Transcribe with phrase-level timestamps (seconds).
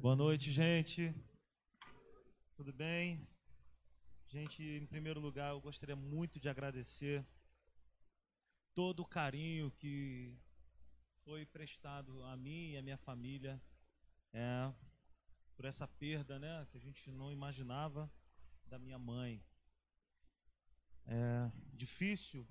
[0.00, 1.12] Boa noite, gente.
[2.54, 3.26] Tudo bem?
[4.28, 7.26] Gente, em primeiro lugar, eu gostaria muito de agradecer
[8.76, 10.38] todo o carinho que
[11.24, 13.60] foi prestado a mim e a minha família
[14.32, 14.72] é,
[15.56, 18.08] por essa perda, né, que a gente não imaginava
[18.66, 19.44] da minha mãe.
[21.06, 22.46] É difícil,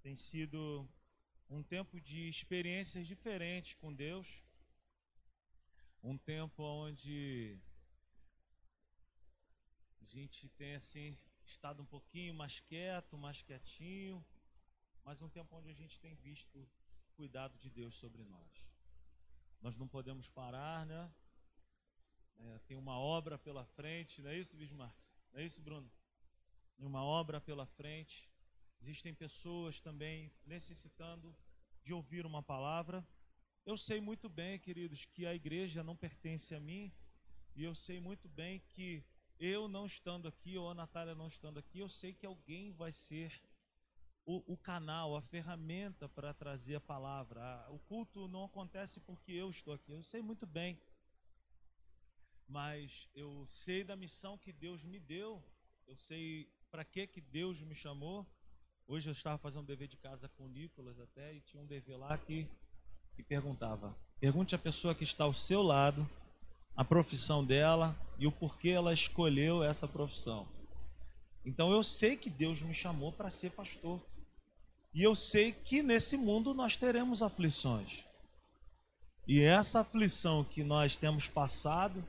[0.00, 0.88] tem sido
[1.50, 4.42] um tempo de experiências diferentes com Deus,
[6.02, 7.58] um tempo onde
[10.00, 11.16] a gente tem assim
[11.46, 14.24] estado um pouquinho mais quieto, mais quietinho,
[15.04, 18.66] mas um tempo onde a gente tem visto o cuidado de Deus sobre nós.
[19.60, 21.12] Nós não podemos parar, né?
[22.38, 24.96] É, tem uma obra pela frente, não é isso, Bismarck?
[25.32, 25.90] Não é isso, Bruno?
[26.76, 28.28] Tem uma obra pela frente.
[28.80, 31.36] Existem pessoas também necessitando
[31.84, 33.06] de ouvir uma palavra.
[33.64, 36.92] Eu sei muito bem, queridos, que a igreja não pertence a mim,
[37.54, 39.04] e eu sei muito bem que
[39.38, 42.90] eu não estando aqui, ou a Natália não estando aqui, eu sei que alguém vai
[42.90, 43.40] ser
[44.26, 47.64] o, o canal, a ferramenta para trazer a palavra.
[47.70, 50.76] O culto não acontece porque eu estou aqui, eu sei muito bem.
[52.48, 55.40] Mas eu sei da missão que Deus me deu,
[55.86, 58.26] eu sei para que, que Deus me chamou.
[58.88, 61.66] Hoje eu estava fazendo um dever de casa com o Nicolas até, e tinha um
[61.66, 62.48] dever lá que
[63.22, 66.08] e perguntava: pergunte à pessoa que está ao seu lado
[66.76, 70.46] a profissão dela e o porquê ela escolheu essa profissão.
[71.44, 74.00] Então eu sei que Deus me chamou para ser pastor.
[74.94, 78.04] E eu sei que nesse mundo nós teremos aflições.
[79.26, 82.04] E essa aflição que nós temos passado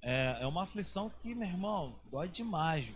[0.00, 2.94] é, é uma aflição que, meu irmão, dói demais.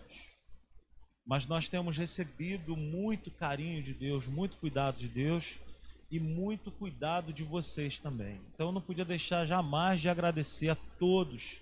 [1.25, 5.59] Mas nós temos recebido muito carinho de Deus, muito cuidado de Deus
[6.11, 8.41] e muito cuidado de vocês também.
[8.53, 11.61] Então eu não podia deixar jamais de agradecer a todos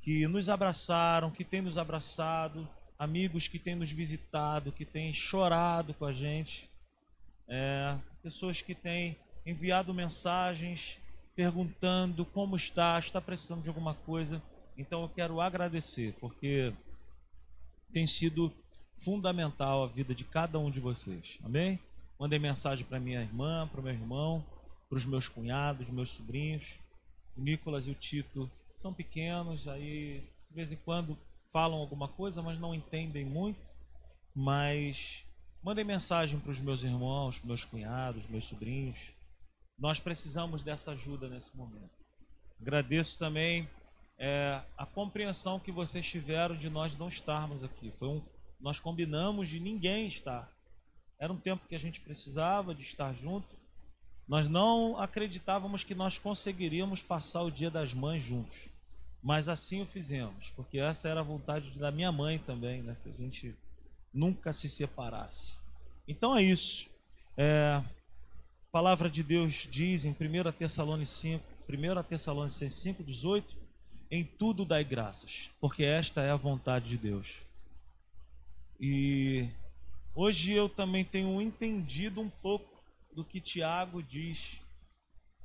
[0.00, 5.92] que nos abraçaram, que têm nos abraçado, amigos que têm nos visitado, que têm chorado
[5.94, 6.70] com a gente,
[7.48, 10.98] é, pessoas que têm enviado mensagens
[11.34, 14.42] perguntando como está, está precisando de alguma coisa.
[14.78, 16.72] Então eu quero agradecer, porque
[17.92, 18.52] tem sido
[18.98, 21.38] fundamental a vida de cada um de vocês.
[21.44, 21.78] Amém?
[22.18, 24.44] Mandei mensagem para minha irmã, para o meu irmão,
[24.88, 26.78] para os meus cunhados, meus sobrinhos.
[27.36, 28.50] O Nicolas e o Tito
[28.80, 31.18] são pequenos, aí de vez em quando
[31.52, 33.60] falam alguma coisa, mas não entendem muito.
[34.34, 35.24] Mas
[35.62, 39.12] mandei mensagem para os meus irmãos, meus cunhados, meus sobrinhos.
[39.78, 41.90] Nós precisamos dessa ajuda nesse momento.
[42.58, 43.68] Agradeço também
[44.18, 47.92] é, a compreensão que vocês tiveram de nós não estarmos aqui.
[47.98, 48.22] Foi um,
[48.58, 50.50] nós combinamos de ninguém estar.
[51.18, 53.56] Era um tempo que a gente precisava de estar junto.
[54.28, 58.68] Nós não acreditávamos que nós conseguiríamos passar o dia das mães juntos.
[59.22, 62.96] Mas assim o fizemos, porque essa era a vontade da minha mãe também, né?
[63.02, 63.56] Que a gente
[64.12, 65.56] nunca se separasse.
[66.06, 66.88] Então é isso.
[67.36, 67.84] É, a
[68.70, 73.56] palavra de Deus diz em 1 Tessalonicenses 1 Tessalonicenses 5, 18,
[74.10, 77.42] em tudo dai graças, porque esta é a vontade de Deus.
[78.78, 79.48] E
[80.18, 82.82] Hoje eu também tenho entendido um pouco
[83.12, 84.62] do que Tiago diz,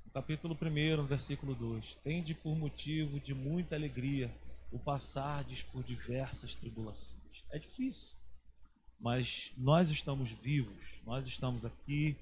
[0.06, 1.96] no capítulo 1, versículo 2.
[1.98, 4.34] Tende por motivo de muita alegria
[4.72, 7.44] o passardes por diversas tribulações.
[7.52, 8.16] É difícil,
[8.98, 12.16] mas nós estamos vivos, nós estamos aqui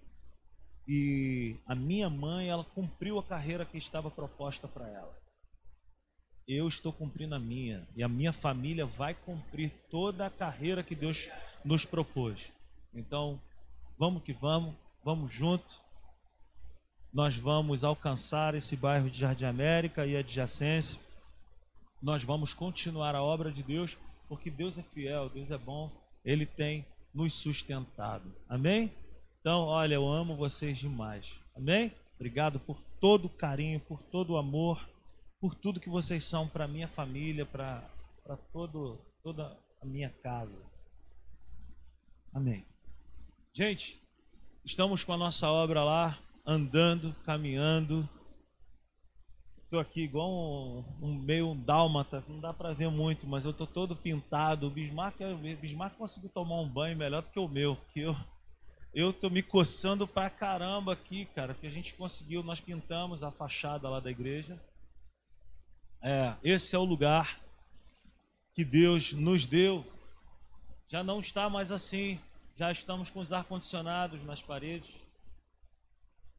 [0.87, 5.15] e a minha mãe, ela cumpriu a carreira que estava proposta para ela.
[6.51, 10.95] Eu estou cumprindo a minha e a minha família vai cumprir toda a carreira que
[10.95, 11.29] Deus
[11.63, 12.51] nos propôs.
[12.91, 13.39] Então,
[13.99, 14.73] vamos que vamos,
[15.05, 15.79] vamos junto.
[17.13, 20.99] Nós vamos alcançar esse bairro de Jardim América e adjacência.
[22.01, 23.95] Nós vamos continuar a obra de Deus,
[24.27, 25.91] porque Deus é fiel, Deus é bom,
[26.25, 26.83] Ele tem
[27.13, 28.33] nos sustentado.
[28.49, 28.91] Amém?
[29.39, 31.31] Então, olha, eu amo vocês demais.
[31.55, 31.93] Amém?
[32.15, 34.89] Obrigado por todo o carinho, por todo o amor,
[35.39, 37.83] por tudo que vocês são para minha família, para
[39.23, 40.61] toda a minha casa.
[42.33, 42.65] Amém.
[43.53, 44.01] Gente,
[44.63, 48.07] estamos com a nossa obra lá, andando, caminhando.
[49.63, 53.51] Estou aqui igual um, um meio um dálmata, não dá para ver muito, mas eu
[53.51, 54.67] estou todo pintado.
[54.67, 58.15] O Bismarck, o Bismarck conseguiu tomar um banho melhor do que o meu, que eu
[58.93, 63.31] eu tô me coçando pra caramba aqui, cara, que a gente conseguiu, nós pintamos a
[63.31, 64.59] fachada lá da igreja.
[66.01, 67.39] É, esse é o lugar
[68.53, 69.85] que Deus nos deu
[70.89, 72.19] já não está mais assim.
[72.57, 74.89] Já estamos com os ar-condicionados nas paredes.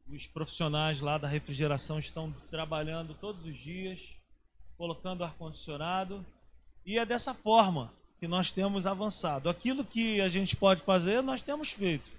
[0.08, 4.00] Os profissionais lá da refrigeração estão trabalhando todos os dias.
[4.76, 6.24] colocando ar-condicionado.
[6.84, 9.48] E é dessa forma que nós temos avançado.
[9.48, 12.10] Aquilo que a gente pode fazer, nós temos feito.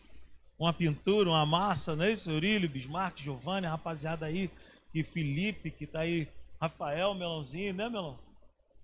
[0.58, 2.30] Uma pintura, uma massa, não é isso?
[2.30, 4.50] Eurílio, Bismarck, Giovanni, rapaziada aí,
[4.94, 6.28] e Felipe, que está aí,
[6.62, 8.20] Rafael, Melãozinho, né, Melão?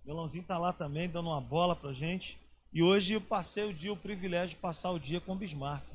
[0.04, 2.36] Melãozinho está lá também, dando uma bola pra gente.
[2.74, 5.86] E hoje eu passei o dia, o privilégio de passar o dia com o Bismarck.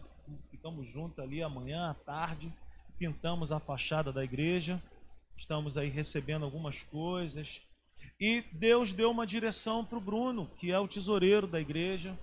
[0.49, 2.52] Ficamos juntos ali amanhã, à tarde,
[2.96, 4.81] pintamos a fachada da igreja,
[5.37, 7.61] estamos aí recebendo algumas coisas.
[8.20, 12.17] E Deus deu uma direção para o Bruno, que é o tesoureiro da igreja,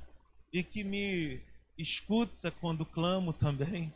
[0.54, 1.42] e que me
[1.78, 3.94] escuta quando clamo também.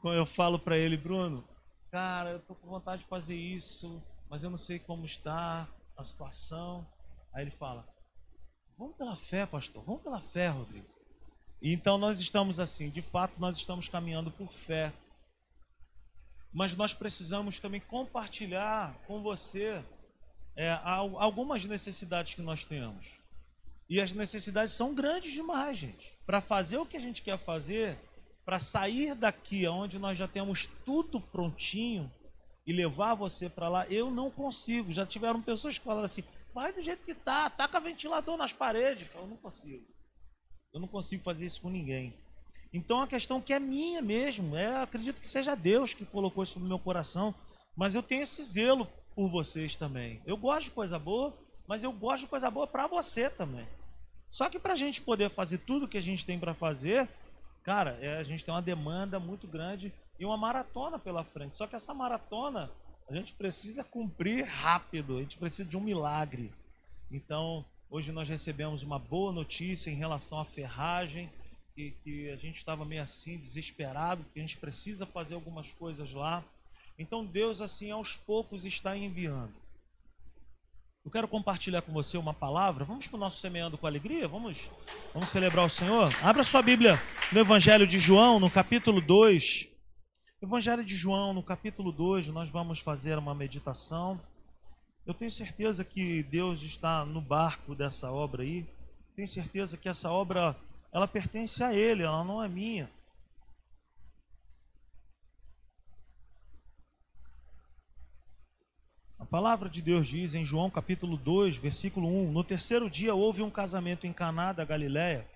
[0.00, 1.42] Quando eu falo para ele, Bruno,
[1.90, 4.00] cara, eu tô com vontade de fazer isso,
[4.34, 6.84] mas eu não sei como está a situação.
[7.32, 7.88] Aí ele fala,
[8.76, 10.88] vamos pela fé, pastor, vamos pela fé, Rodrigo.
[11.62, 14.92] E então nós estamos assim, de fato nós estamos caminhando por fé.
[16.52, 19.80] Mas nós precisamos também compartilhar com você
[20.56, 23.20] é, algumas necessidades que nós temos.
[23.88, 26.12] E as necessidades são grandes demais, gente.
[26.26, 27.96] Para fazer o que a gente quer fazer,
[28.44, 32.12] para sair daqui onde nós já temos tudo prontinho
[32.66, 34.92] e levar você para lá, eu não consigo.
[34.92, 36.24] Já tiveram pessoas que falaram assim:
[36.54, 39.08] vai do jeito que tá, taca ventilador nas paredes.
[39.14, 39.84] Eu não consigo.
[40.72, 42.14] Eu não consigo fazer isso com ninguém.
[42.72, 46.58] Então a questão que é minha mesmo, é, acredito que seja Deus que colocou isso
[46.58, 47.32] no meu coração,
[47.76, 50.20] mas eu tenho esse zelo por vocês também.
[50.26, 51.32] Eu gosto de coisa boa,
[51.68, 53.66] mas eu gosto de coisa boa para você também.
[54.28, 57.08] Só que para a gente poder fazer tudo que a gente tem para fazer,
[57.62, 61.56] cara, é, a gente tem uma demanda muito grande e uma maratona pela frente.
[61.56, 62.70] Só que essa maratona
[63.08, 66.52] a gente precisa cumprir rápido, a gente precisa de um milagre.
[67.10, 67.64] Então,
[67.94, 71.30] Hoje nós recebemos uma boa notícia em relação à ferragem,
[71.76, 76.12] que, que a gente estava meio assim, desesperado, porque a gente precisa fazer algumas coisas
[76.12, 76.42] lá.
[76.98, 79.54] Então Deus, assim, aos poucos está enviando.
[81.04, 82.84] Eu quero compartilhar com você uma palavra.
[82.84, 84.26] Vamos para o nosso Semeando com Alegria?
[84.26, 84.68] Vamos,
[85.12, 86.12] vamos celebrar o Senhor?
[86.20, 87.00] Abra sua Bíblia
[87.30, 89.68] no Evangelho de João, no capítulo 2.
[90.44, 94.20] Evangelho de João, no capítulo 2, nós vamos fazer uma meditação.
[95.06, 98.66] Eu tenho certeza que Deus está no barco dessa obra aí.
[99.16, 100.54] Tenho certeza que essa obra
[100.92, 102.90] ela pertence a Ele, ela não é minha.
[109.18, 113.40] A palavra de Deus diz em João capítulo 2, versículo 1: No terceiro dia houve
[113.40, 115.26] um casamento em Caná da Galiléia.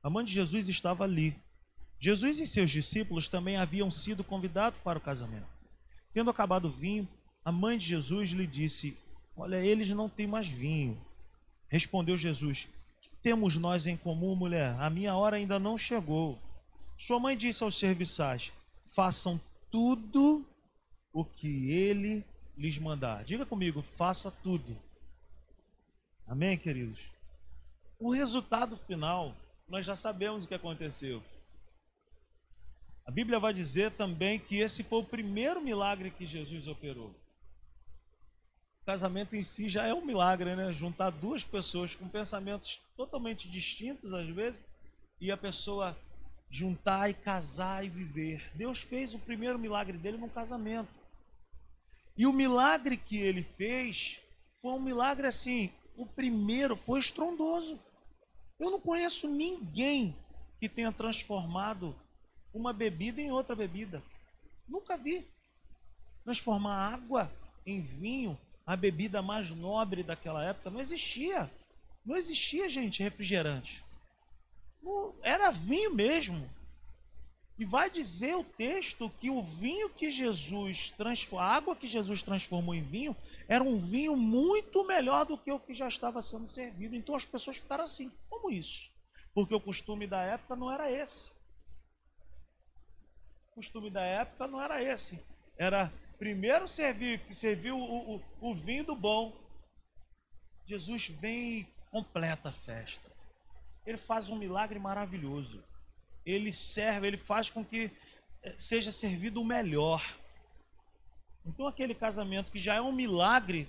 [0.00, 1.36] A mãe de Jesus estava ali.
[2.02, 5.46] Jesus e seus discípulos também haviam sido convidados para o casamento.
[6.12, 7.08] Tendo acabado o vinho,
[7.44, 8.96] a mãe de Jesus lhe disse:
[9.36, 11.00] Olha, eles não têm mais vinho.
[11.68, 12.66] Respondeu Jesus:
[13.00, 14.74] Que temos nós em comum, mulher?
[14.80, 16.36] A minha hora ainda não chegou.
[16.98, 18.52] Sua mãe disse aos serviçais:
[18.84, 19.40] Façam
[19.70, 20.44] tudo
[21.12, 22.24] o que ele
[22.58, 23.22] lhes mandar.
[23.22, 24.76] Diga comigo: faça tudo.
[26.26, 26.98] Amém, queridos?
[27.96, 29.36] O resultado final,
[29.68, 31.22] nós já sabemos o que aconteceu.
[33.04, 37.10] A Bíblia vai dizer também que esse foi o primeiro milagre que Jesus operou.
[38.82, 40.72] O casamento em si já é um milagre, né?
[40.72, 44.60] Juntar duas pessoas com pensamentos totalmente distintos, às vezes,
[45.20, 45.96] e a pessoa
[46.50, 48.50] juntar e casar e viver.
[48.54, 50.90] Deus fez o primeiro milagre dele no casamento.
[52.16, 54.20] E o milagre que ele fez
[54.60, 55.72] foi um milagre assim.
[55.96, 57.80] O primeiro foi estrondoso.
[58.60, 60.14] Eu não conheço ninguém
[60.60, 61.96] que tenha transformado
[62.52, 64.02] uma bebida em outra bebida.
[64.68, 65.26] Nunca vi.
[66.24, 67.32] Transformar água
[67.66, 71.50] em vinho a bebida mais nobre daquela época, não existia.
[72.04, 73.84] Não existia, gente, refrigerante.
[74.82, 76.48] Não, era vinho mesmo.
[77.58, 82.22] E vai dizer o texto que o vinho que Jesus transformou, a água que Jesus
[82.22, 83.16] transformou em vinho,
[83.46, 86.96] era um vinho muito melhor do que o que já estava sendo servido.
[86.96, 88.90] Então as pessoas ficaram assim: como isso?
[89.34, 91.30] Porque o costume da época não era esse.
[93.54, 95.18] Costume da época não era esse.
[95.58, 95.92] Era
[96.22, 99.36] Primeiro serviu, serviu o, o, o vinho do bom.
[100.64, 103.10] Jesus vem e completa a festa.
[103.84, 105.64] Ele faz um milagre maravilhoso.
[106.24, 107.90] Ele serve, ele faz com que
[108.44, 110.16] eh, seja servido o melhor.
[111.44, 113.68] Então aquele casamento que já é um milagre,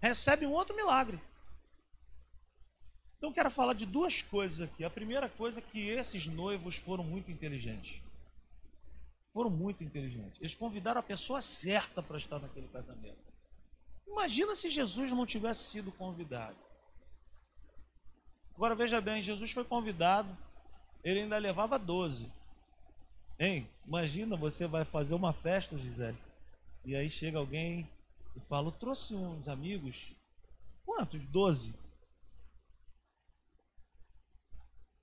[0.00, 1.20] recebe um outro milagre.
[3.18, 4.82] Então quero falar de duas coisas aqui.
[4.82, 8.02] A primeira coisa é que esses noivos foram muito inteligentes
[9.34, 10.40] foram muito inteligentes.
[10.40, 13.18] Eles convidaram a pessoa certa para estar naquele casamento.
[14.06, 16.56] Imagina se Jesus não tivesse sido convidado.
[18.54, 20.34] Agora veja bem, Jesus foi convidado,
[21.02, 22.32] ele ainda levava 12.
[23.36, 23.68] Hein?
[23.84, 26.16] Imagina, você vai fazer uma festa, Gisele,
[26.84, 27.90] e aí chega alguém
[28.36, 30.14] e fala, trouxe uns amigos
[30.84, 31.26] quantos?
[31.26, 31.74] Doze.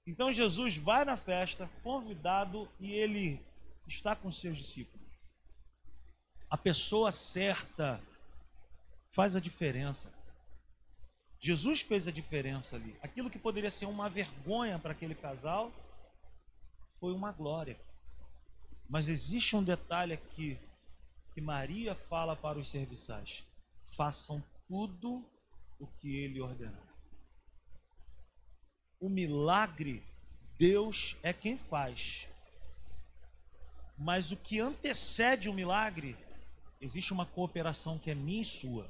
[0.08, 3.51] Então Jesus vai na festa, convidado, e ele
[3.92, 5.08] está com seus discípulos.
[6.50, 8.02] A pessoa certa
[9.12, 10.12] faz a diferença.
[11.40, 12.96] Jesus fez a diferença ali.
[13.02, 15.72] Aquilo que poderia ser uma vergonha para aquele casal
[17.00, 17.80] foi uma glória.
[18.90, 20.60] Mas existe um detalhe aqui
[21.34, 23.44] que Maria fala para os serviçais:
[23.96, 25.26] façam tudo
[25.80, 26.88] o que ele ordenar.
[29.00, 30.04] O milagre,
[30.58, 32.31] Deus é quem faz.
[34.02, 36.18] Mas o que antecede o milagre,
[36.82, 38.90] existe uma cooperação que é minha e sua.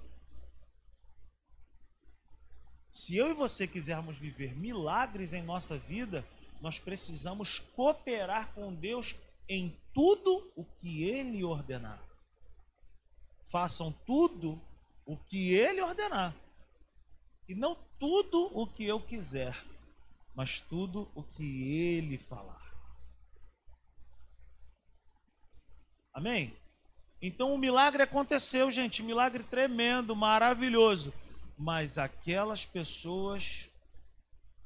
[2.93, 6.25] Se eu e você quisermos viver milagres em nossa vida,
[6.61, 9.13] nós precisamos cooperar com Deus
[9.49, 12.01] em tudo o que Ele ordenar.
[13.51, 14.61] Façam tudo
[15.05, 16.33] o que Ele ordenar.
[17.49, 19.61] E não tudo o que eu quiser,
[20.33, 22.60] mas tudo o que Ele falar.
[26.13, 26.55] Amém?
[27.21, 29.03] Então o milagre aconteceu, gente.
[29.03, 31.13] Milagre tremendo, maravilhoso
[31.61, 33.69] mas aquelas pessoas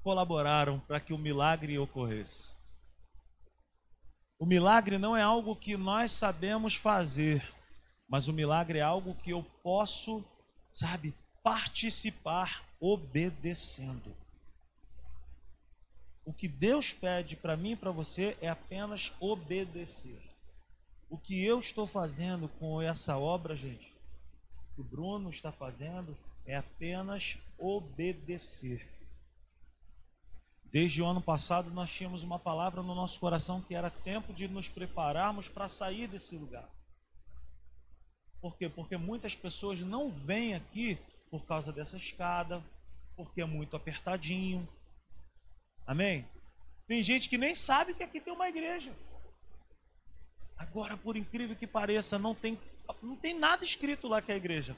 [0.01, 2.53] colaboraram para que o milagre ocorresse.
[4.39, 7.45] O milagre não é algo que nós sabemos fazer,
[8.07, 10.23] mas o milagre é algo que eu posso,
[10.71, 14.15] sabe, participar obedecendo.
[16.23, 20.21] O que Deus pede para mim e para você é apenas obedecer.
[21.09, 23.93] O que eu estou fazendo com essa obra, gente,
[24.77, 28.87] o Bruno está fazendo, é apenas obedecer.
[30.65, 34.47] Desde o ano passado nós tínhamos uma palavra no nosso coração que era tempo de
[34.47, 36.69] nos prepararmos para sair desse lugar.
[38.41, 38.67] Por quê?
[38.67, 40.97] Porque muitas pessoas não vêm aqui
[41.31, 42.63] por causa dessa escada,
[43.15, 44.67] porque é muito apertadinho.
[45.87, 46.27] Amém?
[46.87, 48.93] Tem gente que nem sabe que aqui tem uma igreja.
[50.57, 52.59] Agora, por incrível que pareça, não tem,
[53.01, 54.75] não tem nada escrito lá que é a igreja.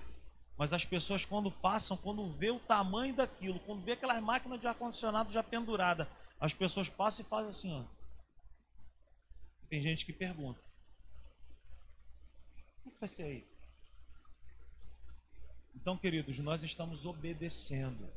[0.57, 4.65] Mas as pessoas, quando passam, quando vê o tamanho daquilo, quando vê aquelas máquinas de
[4.65, 7.83] ar-condicionado já pendurada, as pessoas passam e fazem assim, ó.
[9.69, 10.59] Tem gente que pergunta:
[12.85, 13.47] O que vai ser aí?
[15.75, 18.11] Então, queridos, nós estamos obedecendo.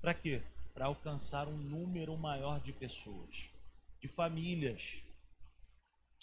[0.00, 0.42] Para quê?
[0.72, 3.48] Para alcançar um número maior de pessoas,
[4.00, 5.02] de famílias,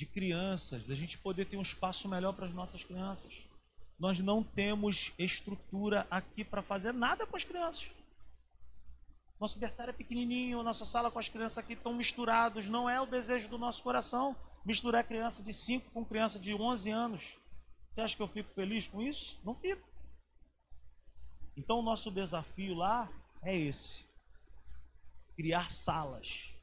[0.01, 3.51] de crianças, da gente poder ter um espaço melhor para as nossas crianças
[4.01, 7.91] nós não temos estrutura aqui para fazer nada com as crianças.
[9.39, 12.67] Nosso berçário é pequenininho, nossa sala com as crianças aqui estão misturados.
[12.67, 16.89] Não é o desejo do nosso coração misturar criança de 5 com criança de 11
[16.89, 17.37] anos.
[17.93, 19.39] Você acha que eu fico feliz com isso?
[19.43, 19.87] Não fico.
[21.55, 23.07] Então, o nosso desafio lá
[23.43, 24.03] é esse:
[25.35, 26.55] criar salas.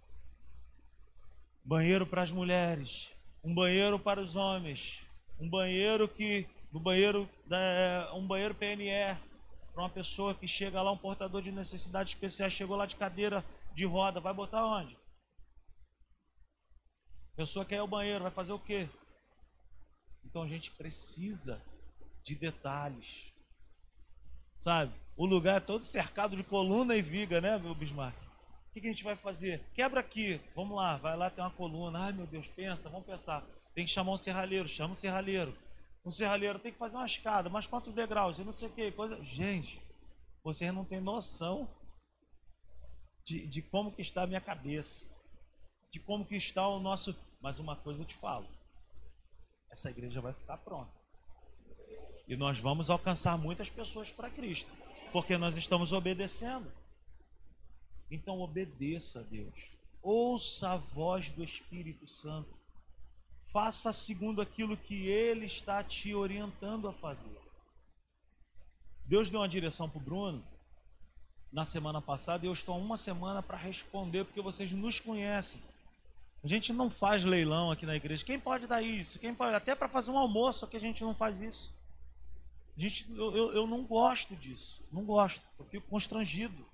[1.65, 3.11] Banheiro para as mulheres,
[3.43, 5.03] um banheiro para os homens,
[5.39, 9.17] um banheiro que no banheiro, é, um banheiro PNE,
[9.73, 13.45] para uma pessoa que chega lá, um portador de necessidades especiais, chegou lá de cadeira
[13.75, 14.99] de roda, vai botar onde?
[17.37, 18.89] Pessoa quer ir ao banheiro, vai fazer o quê?
[20.25, 21.63] Então a gente precisa
[22.25, 23.33] de detalhes.
[24.59, 24.93] Sabe?
[25.17, 28.28] O lugar é todo cercado de coluna e viga, né, meu Bismarck?
[28.69, 29.63] O que a gente vai fazer?
[29.75, 30.41] Quebra aqui.
[30.55, 31.99] Vamos lá, vai lá, tem uma coluna.
[32.01, 33.45] Ai, meu Deus, pensa, vamos pensar.
[33.75, 35.57] Tem que chamar um serralheiro, chama um serralheiro
[36.09, 38.39] um serralheiro tem que fazer uma escada, mas quantos degraus?
[38.39, 39.23] Eu não sei o que, coisa.
[39.23, 39.79] Gente,
[40.43, 41.69] vocês não têm noção
[43.25, 45.05] de, de como que está a minha cabeça,
[45.93, 47.15] de como que está o nosso.
[47.41, 48.49] Mas uma coisa eu te falo:
[49.71, 50.97] essa igreja vai ficar pronta.
[52.27, 54.73] E nós vamos alcançar muitas pessoas para Cristo,
[55.13, 56.73] porque nós estamos obedecendo.
[58.11, 59.73] Então obedeça a Deus.
[60.03, 62.57] Ouça a voz do Espírito Santo.
[63.47, 67.39] Faça segundo aquilo que Ele está te orientando a fazer.
[69.05, 70.45] Deus deu uma direção para o Bruno
[71.51, 75.61] na semana passada e eu estou uma semana para responder porque vocês nos conhecem.
[76.45, 78.25] A gente não faz leilão aqui na igreja.
[78.25, 79.19] Quem pode dar isso?
[79.19, 79.55] Quem pode?
[79.55, 81.75] Até para fazer um almoço aqui a gente não faz isso.
[82.77, 84.81] A gente, eu, eu, eu não gosto disso.
[84.93, 85.43] Não gosto.
[85.59, 86.65] Eu fico constrangido.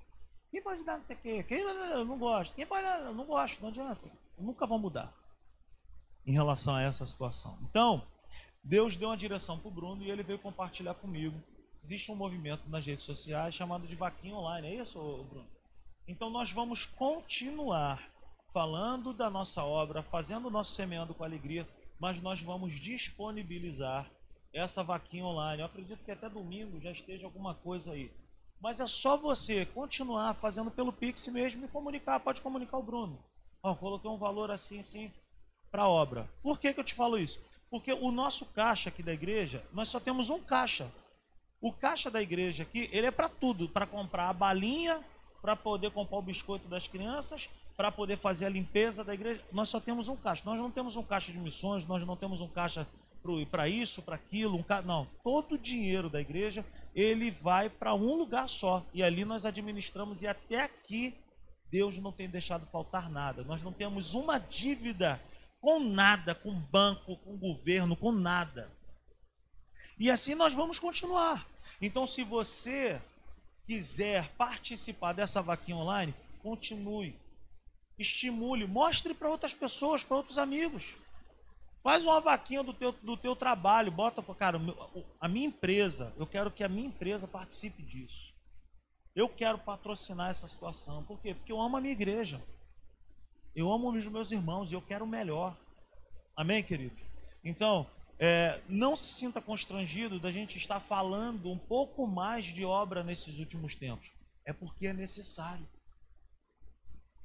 [0.55, 1.43] Quem pode dar não sei o quê?
[1.43, 2.55] Quem, eu não gosto.
[2.55, 3.01] Quem pode dar?
[3.01, 3.61] Eu não gosto.
[3.61, 4.09] Não adianta.
[4.39, 5.13] Nunca vão mudar
[6.25, 7.59] em relação a essa situação.
[7.69, 8.07] Então,
[8.63, 11.43] Deus deu uma direção para o Bruno e ele veio compartilhar comigo.
[11.83, 14.97] Existe um movimento nas redes sociais chamado de Vaquinha Online, é isso,
[15.29, 15.49] Bruno?
[16.07, 18.09] Então, nós vamos continuar
[18.53, 21.69] falando da nossa obra, fazendo o nosso semeando com alegria,
[21.99, 24.09] mas nós vamos disponibilizar
[24.53, 25.63] essa vaquinha online.
[25.63, 28.09] Eu acredito que até domingo já esteja alguma coisa aí.
[28.65, 32.19] Mas é só você continuar fazendo pelo Pix mesmo e comunicar.
[32.19, 33.23] Pode comunicar o Bruno.
[33.63, 35.13] Ó, coloquei um valor assim, assim,
[35.71, 36.31] para a obra.
[36.43, 37.39] Por que, que eu te falo isso?
[37.69, 40.91] Porque o nosso caixa aqui da igreja, nós só temos um caixa.
[41.61, 45.05] O caixa da igreja aqui, ele é para tudo, para comprar a balinha,
[45.43, 49.45] para poder comprar o biscoito das crianças, para poder fazer a limpeza da igreja.
[49.53, 50.43] Nós só temos um caixa.
[50.47, 52.89] Nós não temos um caixa de missões, nós não temos um caixa
[53.51, 55.07] para isso, para aquilo, um não.
[55.23, 56.65] Todo o dinheiro da igreja,
[56.95, 58.85] ele vai para um lugar só.
[58.93, 61.15] E ali nós administramos e até aqui
[61.71, 63.43] Deus não tem deixado faltar nada.
[63.43, 65.21] Nós não temos uma dívida
[65.61, 68.71] com nada, com banco, com governo, com nada.
[69.99, 71.47] E assim nós vamos continuar.
[71.81, 73.01] Então, se você
[73.67, 77.19] quiser participar dessa vaquinha online, continue.
[77.99, 80.95] Estimule, mostre para outras pessoas, para outros amigos.
[81.85, 84.59] Faz uma vaquinha do teu, do teu trabalho, bota cara,
[85.21, 88.33] a minha empresa, eu quero que a minha empresa participe disso.
[89.15, 91.05] Eu quero patrocinar essa situação.
[91.05, 91.35] Por quê?
[91.35, 92.43] Porque eu amo a minha igreja.
[93.55, 95.55] Eu amo os meus irmãos e eu quero o melhor.
[96.35, 97.05] Amém, queridos?
[97.45, 97.87] Então,
[98.19, 103.39] é, não se sinta constrangido da gente estar falando um pouco mais de obra nesses
[103.39, 104.11] últimos tempos.
[104.47, 105.69] É porque é necessário.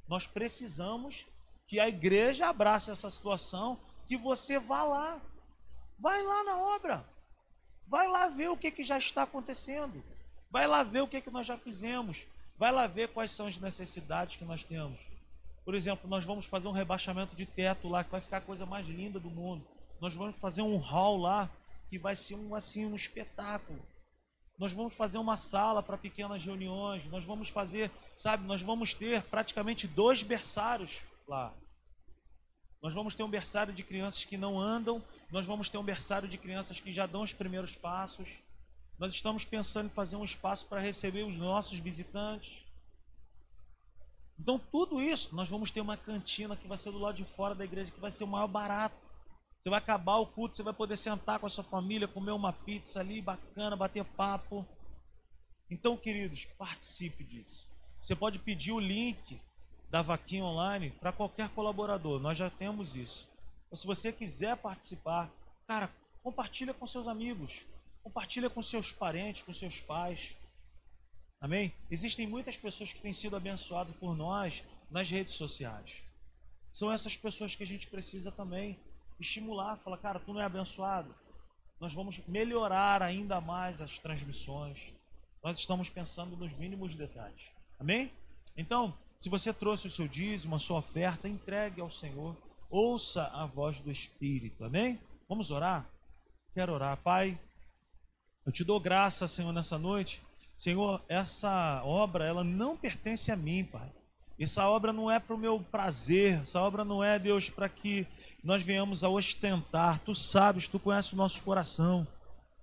[0.05, 1.25] Nós precisamos
[1.65, 5.21] que a igreja abrace essa situação, que você vá lá.
[5.99, 7.05] Vai lá na obra.
[7.87, 10.03] Vai lá ver o que, que já está acontecendo.
[10.49, 12.25] Vai lá ver o que, que nós já fizemos.
[12.57, 14.99] Vai lá ver quais são as necessidades que nós temos.
[15.63, 18.65] Por exemplo, nós vamos fazer um rebaixamento de teto lá, que vai ficar a coisa
[18.65, 19.63] mais linda do mundo.
[20.01, 21.47] Nós vamos fazer um hall lá
[21.87, 23.79] que vai ser um assim um espetáculo.
[24.57, 27.05] Nós vamos fazer uma sala para pequenas reuniões.
[27.05, 31.53] Nós vamos fazer, sabe, nós vamos ter praticamente dois berçários lá.
[32.81, 36.29] Nós vamos ter um berçário de crianças que não andam, nós vamos ter um berçário
[36.29, 38.41] de crianças que já dão os primeiros passos.
[38.97, 42.65] Nós estamos pensando em fazer um espaço para receber os nossos visitantes.
[44.39, 47.53] Então, tudo isso, nós vamos ter uma cantina que vai ser do lado de fora
[47.53, 48.95] da igreja, que vai ser o maior barato.
[49.61, 52.53] Você vai acabar o culto, você vai poder sentar com a sua família, comer uma
[52.53, 54.65] pizza ali, bacana, bater papo.
[55.69, 57.69] Então, queridos, participe disso.
[58.01, 59.41] Você pode pedir o link
[59.89, 62.19] da vaquinha online para qualquer colaborador.
[62.19, 63.27] Nós já temos isso.
[63.67, 65.31] Então, se você quiser participar,
[65.67, 65.89] cara,
[66.23, 67.65] compartilha com seus amigos,
[68.03, 70.37] compartilha com seus parentes, com seus pais.
[71.41, 71.73] Amém?
[71.89, 76.03] Existem muitas pessoas que têm sido abençoadas por nós nas redes sociais.
[76.71, 78.79] São essas pessoas que a gente precisa também
[79.19, 81.13] estimular, falar, cara, tu não é abençoado.
[81.79, 84.93] Nós vamos melhorar ainda mais as transmissões.
[85.43, 87.51] Nós estamos pensando nos mínimos detalhes.
[87.79, 88.11] Amém?
[88.57, 92.37] Então, se você trouxe o seu dízimo, a sua oferta, entregue ao Senhor.
[92.69, 94.63] Ouça a voz do Espírito.
[94.63, 94.97] Amém?
[95.27, 95.89] Vamos orar?
[96.53, 96.95] Quero orar.
[97.03, 97.37] Pai,
[98.45, 100.21] eu te dou graça, Senhor, nessa noite.
[100.57, 103.91] Senhor, essa obra, ela não pertence a mim, Pai.
[104.39, 108.07] Essa obra não é para o meu prazer, essa obra não é, Deus, para que
[108.41, 109.99] nós venhamos a ostentar.
[109.99, 112.07] Tu sabes, tu conheces o nosso coração.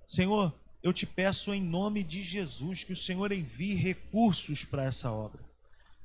[0.06, 5.12] Senhor, eu te peço em nome de Jesus que o Senhor envie recursos para essa
[5.12, 5.45] obra.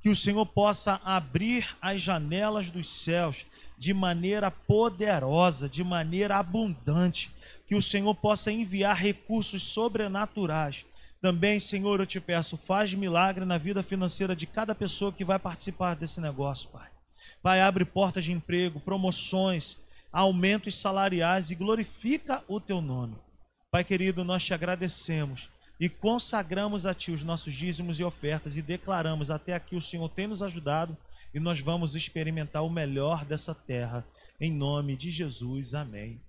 [0.02, 3.46] Que o Senhor possa abrir as janelas dos céus
[3.78, 7.32] de maneira poderosa, de maneira abundante.
[7.68, 10.86] Que o Senhor possa enviar recursos sobrenaturais.
[11.22, 15.38] Também, Senhor, eu te peço, faz milagre na vida financeira de cada pessoa que vai
[15.38, 16.90] participar desse negócio, Pai.
[17.44, 19.78] Pai, abre portas de emprego, promoções,
[20.12, 23.16] aumentos salariais e glorifica o teu nome.
[23.72, 25.50] Pai querido, nós te agradecemos
[25.82, 30.08] e consagramos a ti os nossos dízimos e ofertas e declaramos até aqui o Senhor
[30.10, 30.96] tem nos ajudado
[31.34, 34.06] e nós vamos experimentar o melhor dessa terra
[34.40, 35.74] em nome de Jesus.
[35.74, 36.22] Amém.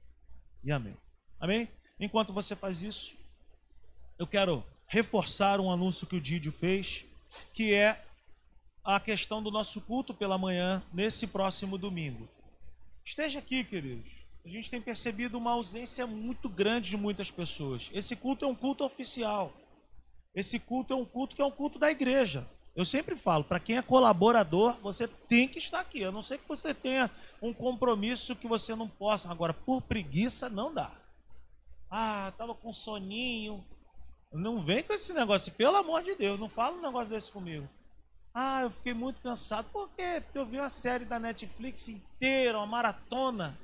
[0.64, 0.96] E amém.
[1.38, 1.68] Amém?
[2.00, 3.12] Enquanto você faz isso,
[4.18, 7.04] eu quero reforçar um anúncio que o Didio fez,
[7.52, 8.02] que é
[8.82, 12.26] a questão do nosso culto pela manhã nesse próximo domingo.
[13.04, 14.21] Esteja aqui, queridos.
[14.44, 17.88] A gente tem percebido uma ausência muito grande de muitas pessoas.
[17.92, 19.52] Esse culto é um culto oficial.
[20.34, 22.48] Esse culto é um culto que é um culto da igreja.
[22.74, 26.02] Eu sempre falo, para quem é colaborador, você tem que estar aqui.
[26.02, 29.30] A não ser que você tenha um compromisso que você não possa.
[29.30, 30.90] Agora, por preguiça, não dá.
[31.90, 33.64] Ah, estava com soninho.
[34.32, 37.68] Não vem com esse negócio, pelo amor de Deus, não fala um negócio desse comigo.
[38.32, 39.68] Ah, eu fiquei muito cansado.
[39.70, 40.22] Por quê?
[40.24, 43.58] Porque eu vi uma série da Netflix inteira, uma maratona,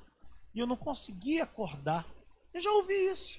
[0.59, 2.05] e eu não conseguia acordar.
[2.53, 3.39] Eu já ouvi isso.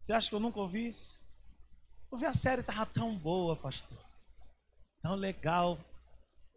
[0.00, 1.20] Você acha que eu nunca ouvi isso?
[2.12, 3.98] Eu vi a série, estava tão boa, pastor.
[5.02, 5.76] Tão legal.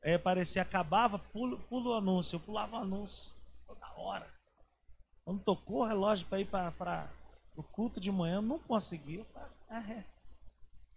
[0.03, 2.35] É, parecia, acabava, pulo, pulo o anúncio.
[2.35, 3.33] Eu pulava o anúncio
[3.65, 4.31] toda hora.
[5.25, 7.11] Quando tocou o relógio para ir para
[7.55, 9.21] o culto de manhã, eu não conseguia.
[9.21, 10.05] Eu falei, ah, é.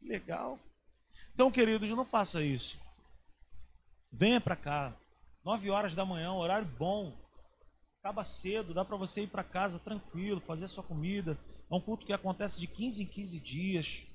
[0.03, 0.59] Legal.
[1.33, 2.79] Então, queridos, não faça isso.
[4.13, 4.95] Venha para cá.
[5.43, 7.15] 9 horas da manhã, horário bom.
[8.01, 11.39] Acaba cedo, dá para você ir para casa tranquilo, fazer sua comida.
[11.71, 14.07] É um culto que acontece de 15 em 15 dias.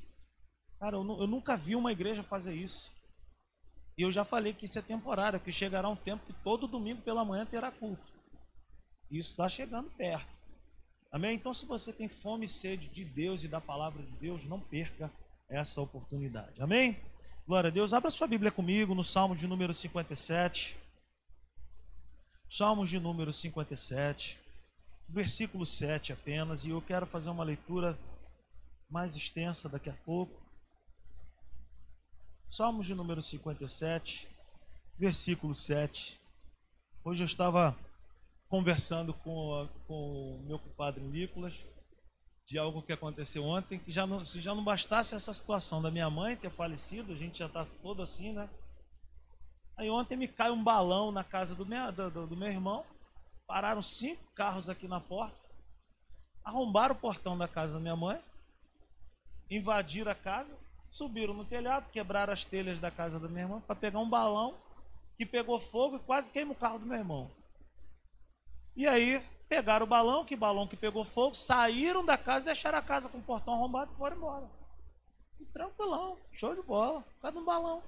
[0.79, 2.91] Cara, eu, eu nunca vi uma igreja fazer isso.
[3.95, 7.01] E eu já falei que isso é temporário, que chegará um tempo que todo domingo
[7.03, 8.11] pela manhã terá culto.
[9.09, 10.33] Isso está chegando perto.
[11.11, 11.35] Amém?
[11.35, 14.59] Então, se você tem fome e sede de Deus e da palavra de Deus, não
[14.59, 15.11] perca
[15.47, 16.61] essa oportunidade.
[16.61, 16.99] Amém?
[17.47, 17.93] Glória a Deus.
[17.93, 20.75] Abra sua Bíblia comigo no Salmo de número 57.
[22.57, 24.39] Salmos de número 57,
[25.09, 27.99] versículo 7 apenas, e eu quero fazer uma leitura
[28.89, 30.41] mais extensa daqui a pouco.
[32.47, 34.29] Salmos de número 57,
[34.97, 36.17] versículo 7.
[37.03, 37.77] Hoje eu estava
[38.47, 41.55] conversando com, a, com o meu compadre Nicolas
[42.47, 45.91] de algo que aconteceu ontem, que já não, se já não bastasse essa situação da
[45.91, 48.49] minha mãe ter falecido, a gente já está todo assim, né?
[49.77, 52.85] Aí ontem me cai um balão na casa do meu, do, do meu irmão,
[53.45, 55.37] pararam cinco carros aqui na porta,
[56.43, 58.21] arrombaram o portão da casa da minha mãe,
[59.49, 60.51] invadiram a casa,
[60.89, 64.55] subiram no telhado, quebraram as telhas da casa da minha irmã para pegar um balão
[65.17, 67.29] que pegou fogo e quase queima o carro do meu irmão.
[68.75, 72.81] E aí pegaram o balão, que balão que pegou fogo, saíram da casa, deixaram a
[72.81, 74.49] casa com o portão arrombado e foram embora.
[75.39, 77.83] E tranquilão, show de bola, de um balão.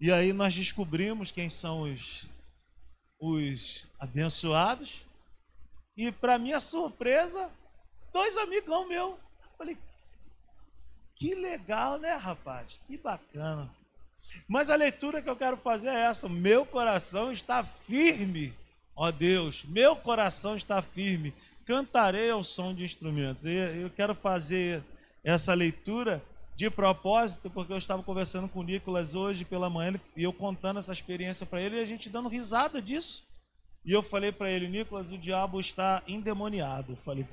[0.00, 2.26] E aí nós descobrimos quem são os,
[3.18, 5.04] os abençoados.
[5.94, 7.50] E para minha surpresa,
[8.10, 9.18] dois amigão meu.
[9.58, 9.76] Falei,
[11.14, 12.80] que legal, né, rapaz?
[12.86, 13.70] Que bacana.
[14.48, 18.54] Mas a leitura que eu quero fazer é essa: meu coração está firme,
[18.96, 21.34] ó Deus, meu coração está firme.
[21.66, 23.44] Cantarei ao som de instrumentos.
[23.44, 24.82] Eu quero fazer
[25.22, 26.22] essa leitura
[26.60, 30.78] de propósito, porque eu estava conversando com o Nicolas hoje pela manhã e eu contando
[30.78, 33.26] essa experiência para ele e a gente dando risada disso.
[33.82, 36.92] E eu falei para ele, Nicolas, o diabo está endemoniado.
[36.92, 37.26] Eu falei,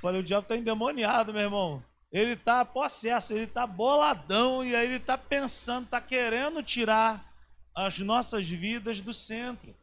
[0.00, 1.84] falei, o diabo está endemoniado, meu irmão.
[2.10, 7.30] Ele está possesso, ele está boladão e aí ele está pensando, está querendo tirar
[7.76, 9.76] as nossas vidas do centro.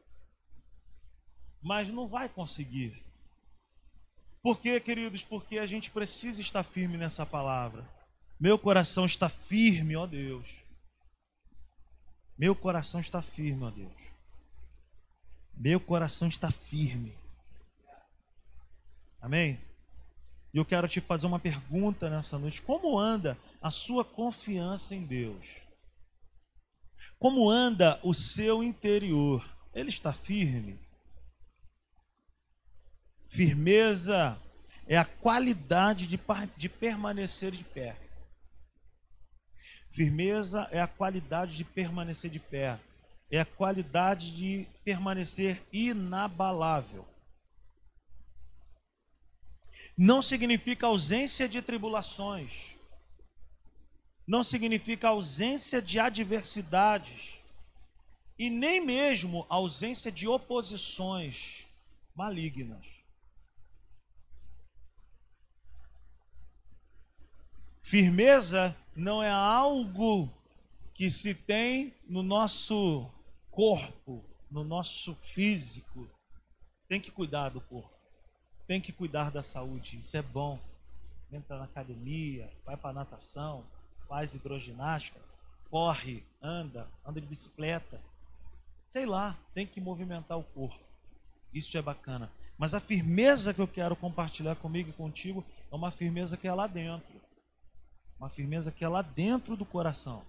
[1.62, 3.06] Mas não vai conseguir.
[4.42, 5.24] Por quê, queridos?
[5.24, 7.97] Porque a gente precisa estar firme nessa palavra.
[8.40, 10.64] Meu coração está firme, ó Deus.
[12.38, 14.00] Meu coração está firme, ó Deus.
[15.56, 17.18] Meu coração está firme.
[19.20, 19.60] Amém?
[20.54, 25.04] E eu quero te fazer uma pergunta nessa noite: como anda a sua confiança em
[25.04, 25.48] Deus?
[27.18, 29.44] Como anda o seu interior?
[29.74, 30.80] Ele está firme?
[33.28, 34.40] Firmeza
[34.86, 36.20] é a qualidade de,
[36.56, 38.07] de permanecer de pé.
[39.98, 42.80] Firmeza é a qualidade de permanecer de pé.
[43.30, 47.06] É a qualidade de permanecer inabalável
[49.98, 52.78] não significa ausência de tribulações,
[54.28, 57.40] não significa ausência de adversidades,
[58.38, 61.66] e nem mesmo ausência de oposições
[62.14, 62.86] malignas.
[67.82, 70.30] Firmeza não é algo
[70.94, 73.10] que se tem no nosso
[73.52, 76.10] corpo, no nosso físico.
[76.90, 77.98] Tem que cuidar do corpo
[78.68, 80.60] tem que cuidar da saúde, isso é bom.
[81.32, 83.64] Entra na academia, vai para natação,
[84.08, 85.20] faz hidroginástica,
[85.70, 88.00] corre, anda, anda de bicicleta.
[88.90, 90.80] Sei lá, tem que movimentar o corpo.
[91.54, 92.30] Isso é bacana.
[92.58, 96.54] Mas a firmeza que eu quero compartilhar comigo e contigo é uma firmeza que é
[96.54, 97.22] lá dentro.
[98.20, 100.26] Uma firmeza que é lá dentro do coração.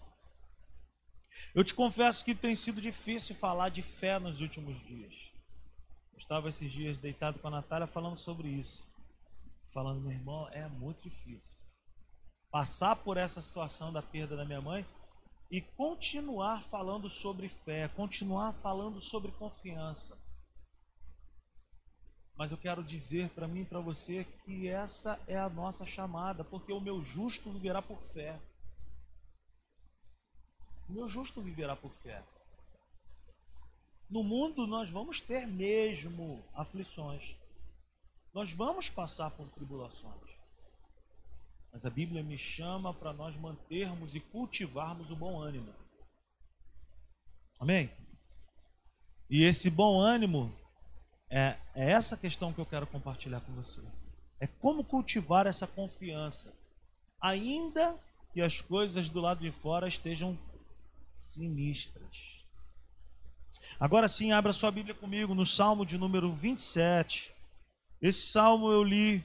[1.54, 5.28] Eu te confesso que tem sido difícil falar de fé nos últimos dias
[6.18, 8.86] estava esses dias deitado com a Natália falando sobre isso.
[9.72, 11.58] Falando, meu irmão, é muito difícil.
[12.50, 14.84] Passar por essa situação da perda da minha mãe
[15.50, 20.18] e continuar falando sobre fé, continuar falando sobre confiança.
[22.38, 26.44] Mas eu quero dizer para mim e para você que essa é a nossa chamada,
[26.44, 28.40] porque o meu justo viverá por fé.
[30.88, 32.24] O meu justo viverá por fé.
[34.08, 37.36] No mundo nós vamos ter mesmo aflições.
[38.32, 40.30] Nós vamos passar por tribulações.
[41.72, 45.74] Mas a Bíblia me chama para nós mantermos e cultivarmos o bom ânimo.
[47.58, 47.90] Amém?
[49.28, 50.56] E esse bom ânimo
[51.30, 53.80] é, é essa questão que eu quero compartilhar com você.
[54.40, 56.52] É como cultivar essa confiança.
[57.20, 57.96] ainda
[58.32, 60.38] que as coisas do lado de fora estejam
[61.18, 62.38] sinistras.
[63.80, 67.32] Agora sim, abra sua Bíblia comigo no Salmo de número 27.
[68.00, 69.24] Esse salmo eu li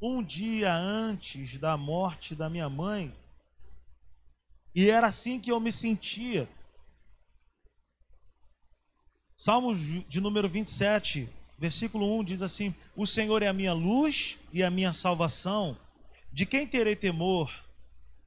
[0.00, 3.14] um dia antes da morte da minha mãe.
[4.74, 6.48] E era assim que eu me sentia.
[9.42, 11.26] Salmo de número 27,
[11.58, 15.78] versículo 1 diz assim: O Senhor é a minha luz e a minha salvação.
[16.30, 17.50] De quem terei temor?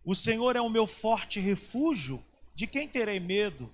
[0.04, 2.20] O Senhor é o meu forte refúgio.
[2.56, 3.72] De quem terei medo?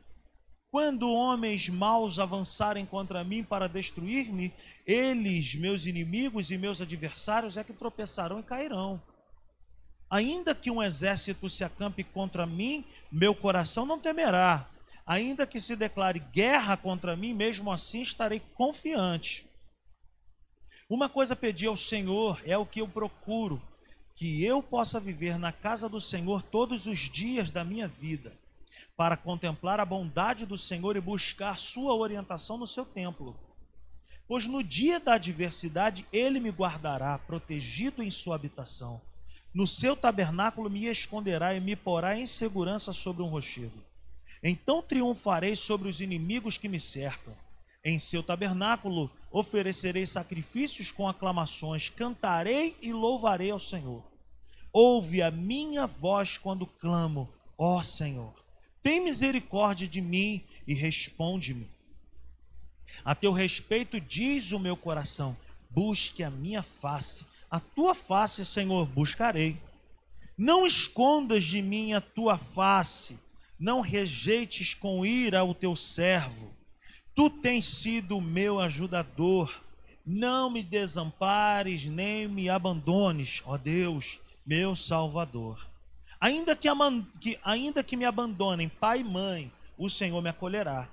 [0.70, 4.54] Quando homens maus avançarem contra mim para destruir-me,
[4.86, 9.02] eles, meus inimigos e meus adversários, é que tropeçarão e cairão.
[10.10, 14.70] Ainda que um exército se acampe contra mim, meu coração não temerá.
[15.10, 19.50] Ainda que se declare guerra contra mim, mesmo assim estarei confiante.
[20.88, 23.60] Uma coisa pedi ao Senhor, é o que eu procuro,
[24.16, 28.38] que eu possa viver na casa do Senhor todos os dias da minha vida
[28.96, 33.36] para contemplar a bondade do Senhor e buscar sua orientação no seu templo.
[34.28, 39.02] Pois no dia da adversidade ele me guardará, protegido em sua habitação.
[39.52, 43.89] No seu tabernáculo me esconderá e me porá em segurança sobre um rochedo.
[44.42, 47.36] Então triunfarei sobre os inimigos que me cercam.
[47.84, 54.04] Em seu tabernáculo oferecerei sacrifícios com aclamações, cantarei e louvarei ao Senhor.
[54.72, 58.34] Ouve a minha voz quando clamo, ó Senhor.
[58.84, 61.70] Tem misericórdia de mim e responde-me.
[63.04, 65.36] A teu respeito diz o meu coração:
[65.70, 69.58] busque a minha face, a tua face, Senhor, buscarei.
[70.38, 73.18] Não escondas de mim a tua face,
[73.60, 76.56] não rejeites com ira o teu servo.
[77.14, 79.54] Tu tens sido o meu ajudador.
[80.06, 85.68] Não me desampares nem me abandones, ó Deus, meu Salvador.
[86.20, 86.68] Ainda que,
[87.20, 90.90] que, ainda que me abandonem pai e mãe, o Senhor me acolherá.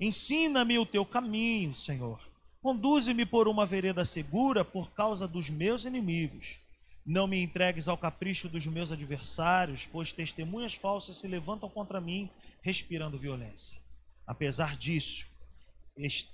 [0.00, 2.20] Ensina-me o teu caminho, Senhor.
[2.62, 6.60] Conduze-me por uma vereda segura por causa dos meus inimigos.
[7.04, 12.30] Não me entregues ao capricho dos meus adversários, pois testemunhas falsas se levantam contra mim,
[12.62, 13.76] respirando violência.
[14.26, 15.26] Apesar disso,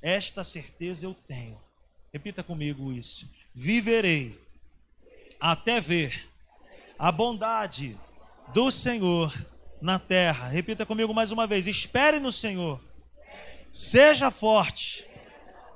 [0.01, 1.61] esta certeza eu tenho.
[2.13, 3.29] Repita comigo isso.
[3.55, 4.41] Viverei
[5.41, 6.29] até ver
[6.99, 7.99] a bondade
[8.53, 9.35] do Senhor
[9.81, 10.49] na terra.
[10.49, 12.81] Repita comigo mais uma vez: espere no Senhor,
[13.73, 15.07] seja forte,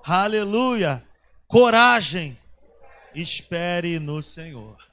[0.04, 1.04] aleluia,
[1.48, 2.38] coragem,
[3.14, 4.83] espere no Senhor.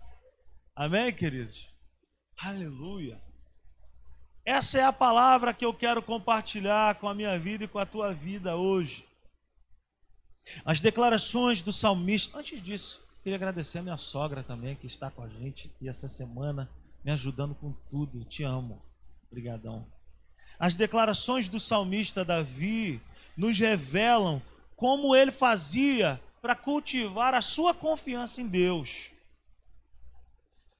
[0.76, 1.70] Amém, queridos?
[2.38, 3.22] Aleluia.
[4.46, 7.86] Essa é a palavra que eu quero compartilhar com a minha vida e com a
[7.86, 9.06] tua vida hoje.
[10.66, 12.38] As declarações do salmista.
[12.38, 16.08] Antes disso, queria agradecer a minha sogra também, que está com a gente aqui essa
[16.08, 16.70] semana
[17.04, 18.24] me ajudando com tudo.
[18.26, 18.82] Te amo.
[19.30, 19.86] Obrigadão.
[20.58, 23.02] As declarações do salmista Davi
[23.36, 24.42] nos revelam
[24.76, 29.12] como ele fazia para cultivar a sua confiança em Deus.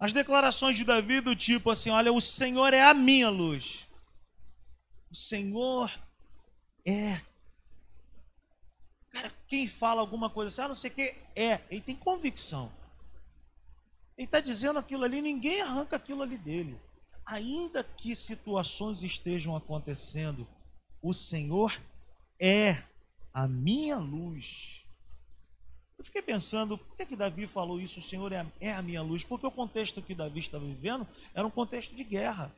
[0.02, 3.88] As declarações de Davi do tipo assim: olha, o Senhor é a minha luz.
[5.12, 5.92] O Senhor
[6.84, 7.22] é.
[9.12, 11.62] Cara, quem fala alguma coisa assim, ah, não sei o que, é.
[11.70, 12.72] Ele tem convicção.
[14.18, 16.82] Ele está dizendo aquilo ali, ninguém arranca aquilo ali dele.
[17.24, 20.48] Ainda que situações estejam acontecendo,
[21.00, 21.80] o Senhor
[22.40, 22.84] é
[23.32, 24.81] a minha luz.
[26.02, 28.00] Eu fiquei pensando, por que, que Davi falou isso?
[28.00, 29.24] O Senhor é a, é a minha luz?
[29.24, 32.52] Porque o contexto que Davi estava vivendo era um contexto de guerra,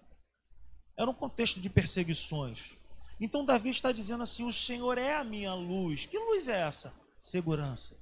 [0.97, 2.77] era um contexto de perseguições.
[3.19, 6.05] Então Davi está dizendo assim: o Senhor é a minha luz.
[6.05, 6.93] Que luz é essa?
[7.19, 7.97] Segurança.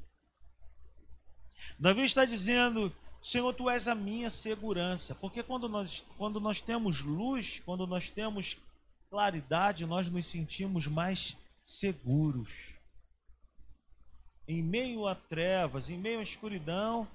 [1.80, 5.15] Davi está dizendo Senhor, tu és a minha segurança.
[5.15, 8.58] Porque quando nós, quando nós temos luz, quando nós temos
[9.10, 12.80] claridade, nós nos sentimos mais seguros.
[14.52, 17.08] Em meio a trevas, em meio à escuridão,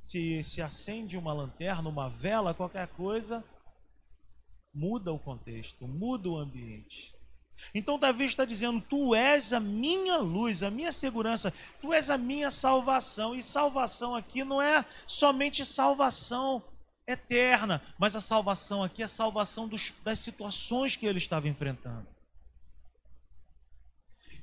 [0.00, 3.44] se, se acende uma lanterna, uma vela, qualquer coisa,
[4.74, 7.14] muda o contexto, muda o ambiente.
[7.74, 12.16] Então Davi está dizendo: Tu és a minha luz, a minha segurança, Tu és a
[12.16, 13.34] minha salvação.
[13.34, 16.64] E salvação aqui não é somente salvação
[17.06, 22.13] eterna, mas a salvação aqui é a salvação dos, das situações que ele estava enfrentando.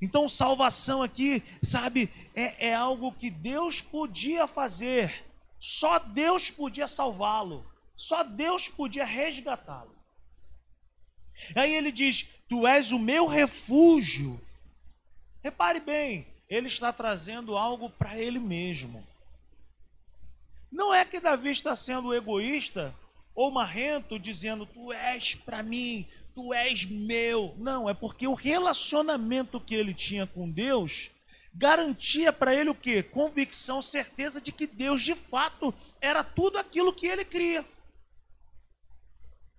[0.02, 5.26] Então, salvação aqui, sabe, é, é algo que Deus podia fazer,
[5.60, 7.64] só Deus podia salvá-lo,
[7.96, 9.96] só Deus podia resgatá-lo.
[11.56, 14.42] Aí ele diz: Tu és o meu refúgio.
[15.44, 19.06] Repare bem, ele está trazendo algo para ele mesmo.
[20.72, 22.96] Não é que Davi está sendo egoísta
[23.36, 26.08] ou marrento, dizendo: Tu és para mim,
[26.42, 27.54] tu és meu.
[27.58, 31.12] Não, é porque o relacionamento que ele tinha com Deus
[31.54, 33.04] garantia para ele o quê?
[33.04, 37.64] Convicção, certeza de que Deus de fato era tudo aquilo que ele cria.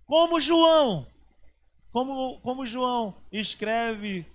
[0.07, 1.07] Como João,
[1.93, 4.27] como, como João escreve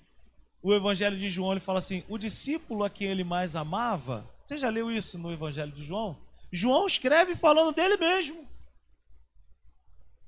[0.64, 4.26] o Evangelho de João, ele fala assim: o discípulo a quem ele mais amava.
[4.46, 6.18] Você já leu isso no Evangelho de João?
[6.52, 8.48] João escreve falando dele mesmo.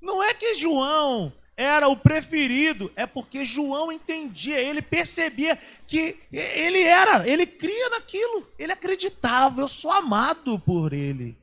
[0.02, 6.82] Não é que João era o preferido, é porque João entendia, ele percebia que ele
[6.82, 11.36] era, ele cria naquilo, ele acreditava, eu sou amado por ele.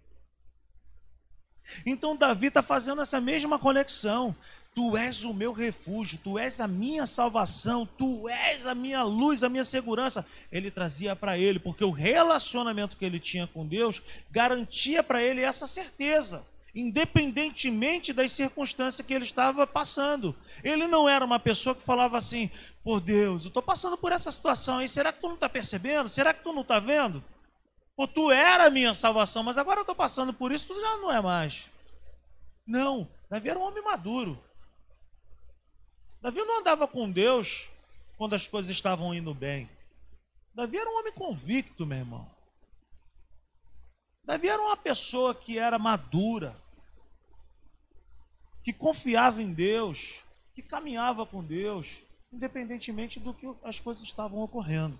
[1.85, 4.35] Então Davi está fazendo essa mesma conexão.
[4.73, 9.43] Tu és o meu refúgio, tu és a minha salvação, tu és a minha luz,
[9.43, 10.25] a minha segurança.
[10.51, 14.01] Ele trazia para ele, porque o relacionamento que ele tinha com Deus
[14.31, 16.43] garantia para ele essa certeza,
[16.77, 20.35] independentemente das circunstâncias que ele estava passando.
[20.63, 22.51] Ele não era uma pessoa que falava assim:
[22.83, 26.07] por Deus, eu estou passando por essa situação, aí será que tu não está percebendo?
[26.07, 27.23] Será que tu não está vendo?
[27.95, 30.97] Pô, tu era a minha salvação, mas agora eu estou passando por isso, tu já
[30.97, 31.67] não é mais.
[32.65, 34.39] Não, Davi era um homem maduro.
[36.21, 37.71] Davi não andava com Deus
[38.19, 39.67] quando as coisas estavam indo bem.
[40.53, 42.29] Davi era um homem convicto, meu irmão.
[44.23, 46.55] Davi era uma pessoa que era madura,
[48.67, 52.03] que confiava em Deus, que caminhava com Deus,
[52.33, 54.99] independentemente do que as coisas estavam ocorrendo.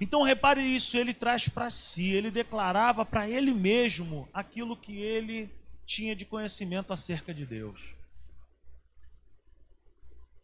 [0.00, 5.50] Então repare isso, ele traz para si, ele declarava para ele mesmo aquilo que ele
[5.84, 7.80] tinha de conhecimento acerca de Deus.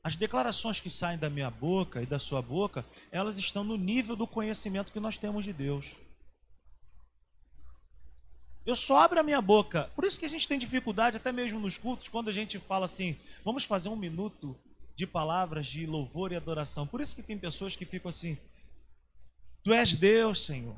[0.02, 4.16] As declarações que saem da minha boca e da sua boca, elas estão no nível
[4.16, 5.94] do conhecimento que nós temos de Deus.
[8.68, 9.90] Eu só abro a minha boca.
[9.94, 12.84] Por isso que a gente tem dificuldade, até mesmo nos cultos, quando a gente fala
[12.84, 14.54] assim, vamos fazer um minuto
[14.94, 16.86] de palavras de louvor e adoração.
[16.86, 18.36] Por isso que tem pessoas que ficam assim,
[19.64, 20.76] Tu és Deus, Senhor.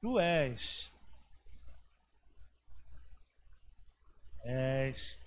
[0.00, 0.88] Tu és.
[4.44, 5.18] És.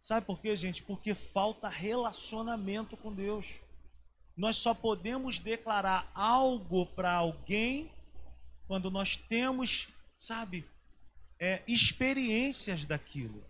[0.00, 0.82] Sabe por quê, gente?
[0.82, 3.60] Porque falta relacionamento com Deus.
[4.38, 7.90] Nós só podemos declarar algo para alguém
[8.68, 10.64] quando nós temos, sabe,
[11.40, 13.44] é, experiências daquilo.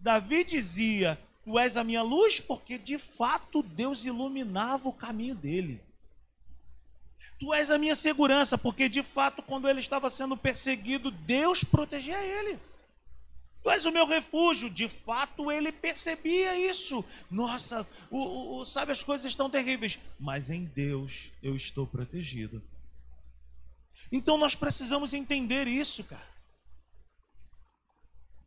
[0.00, 5.80] Davi dizia: Tu és a minha luz, porque de fato Deus iluminava o caminho dele.
[7.38, 12.20] Tu és a minha segurança, porque de fato, quando ele estava sendo perseguido, Deus protegia
[12.20, 12.58] ele.
[13.66, 14.70] Tu és o meu refúgio.
[14.70, 17.04] De fato, ele percebia isso.
[17.28, 22.62] Nossa, o, o, sabe, as coisas estão terríveis, mas em Deus eu estou protegido.
[24.12, 26.28] Então nós precisamos entender isso, cara.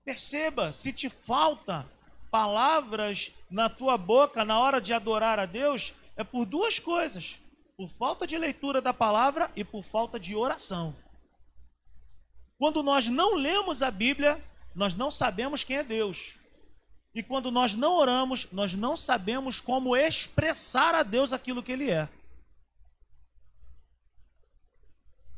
[0.06, 1.86] Perceba, se te falta
[2.32, 7.42] palavras na tua boca na hora de adorar a Deus é por duas coisas:
[7.76, 10.96] por falta de leitura da palavra e por falta de oração.
[12.58, 14.42] Quando nós não lemos a Bíblia,
[14.80, 16.39] nós não sabemos quem é Deus.
[17.13, 21.92] E quando nós não oramos, nós não sabemos como expressar a Deus aquilo que Ele
[21.92, 22.08] é.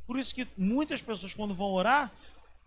[0.05, 2.11] Por isso que muitas pessoas, quando vão orar,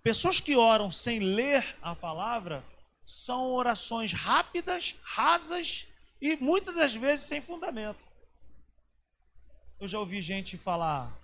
[0.02, 2.64] pessoas que oram sem ler a palavra,
[3.04, 5.86] são orações rápidas, rasas
[6.20, 8.00] e muitas das vezes sem fundamento.
[9.78, 11.16] Eu já ouvi gente falar: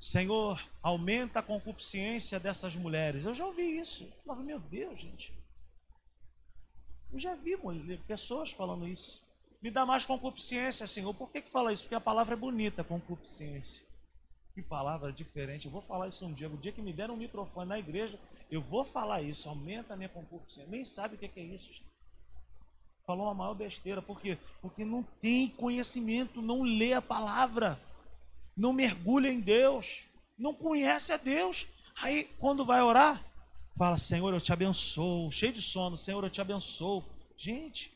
[0.00, 3.22] Senhor, aumenta a concupiscência dessas mulheres.
[3.22, 4.10] Eu já ouvi isso.
[4.24, 5.30] Falava, meu Deus, gente.
[7.12, 7.54] Eu já vi
[8.06, 9.22] pessoas falando isso.
[9.60, 11.12] Me dá mais concupiscência, Senhor.
[11.12, 11.82] Por que, que fala isso?
[11.82, 13.84] Porque a palavra é bonita, concupiscência.
[14.54, 15.66] Que palavra diferente.
[15.66, 16.48] Eu vou falar isso um dia.
[16.48, 18.18] O dia que me deram um microfone na igreja,
[18.50, 20.70] eu vou falar isso, aumenta a minha concupiscência.
[20.70, 21.68] Nem sabe o que é isso.
[21.68, 21.90] Gente.
[23.06, 24.00] Falou uma maior besteira.
[24.00, 24.38] Por quê?
[24.62, 27.78] Porque não tem conhecimento, não lê a palavra,
[28.60, 30.04] não mergulha em Deus,
[30.36, 31.66] não conhece a Deus.
[31.96, 33.24] Aí, quando vai orar,
[33.74, 35.32] fala: Senhor, eu te abençoo.
[35.32, 37.02] Cheio de sono, Senhor, eu te abençoo.
[37.38, 37.90] Gente.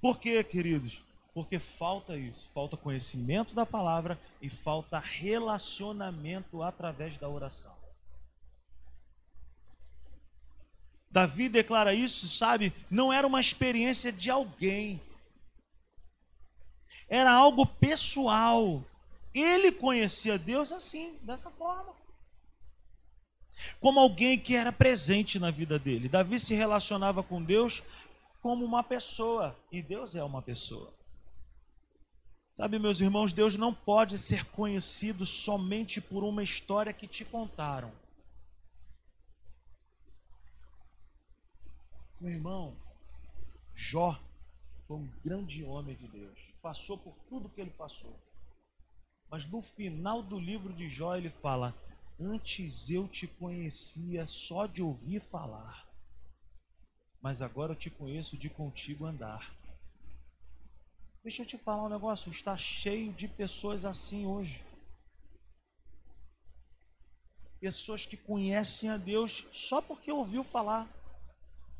[0.00, 1.02] Por quê, queridos?
[1.34, 7.74] Porque falta isso, falta conhecimento da palavra e falta relacionamento através da oração.
[11.10, 12.72] Davi declara isso, sabe?
[12.90, 15.00] Não era uma experiência de alguém,
[17.12, 18.82] era algo pessoal.
[19.34, 21.94] Ele conhecia Deus assim, dessa forma.
[23.78, 26.08] Como alguém que era presente na vida dele.
[26.08, 27.82] Davi se relacionava com Deus
[28.40, 30.92] como uma pessoa, e Deus é uma pessoa.
[32.56, 37.92] Sabe, meus irmãos, Deus não pode ser conhecido somente por uma história que te contaram.
[42.18, 42.74] Meu irmão,
[43.74, 44.18] Jó
[44.88, 48.16] foi um grande homem de Deus, passou por tudo que ele passou.
[49.28, 51.74] Mas no final do livro de Jó ele fala:
[52.18, 55.88] Antes eu te conhecia só de ouvir falar,
[57.20, 59.54] mas agora eu te conheço de contigo andar.
[61.22, 64.64] Deixa eu te falar um negócio: está cheio de pessoas assim hoje.
[67.60, 70.88] Pessoas que conhecem a Deus só porque ouviu falar.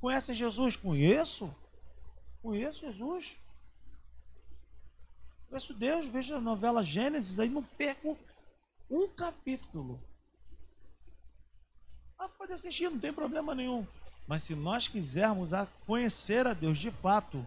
[0.01, 0.77] Conhece Jesus?
[0.77, 1.53] Conheço.
[2.41, 3.42] Conheço Jesus.
[5.53, 6.07] Conheço Deus.
[6.07, 8.17] Veja a novela Gênesis, aí não perco
[8.91, 10.03] um capítulo.
[12.19, 13.87] Ah, pode assistir, não tem problema nenhum.
[14.27, 15.51] Mas se nós quisermos
[15.85, 17.47] conhecer a Deus de fato,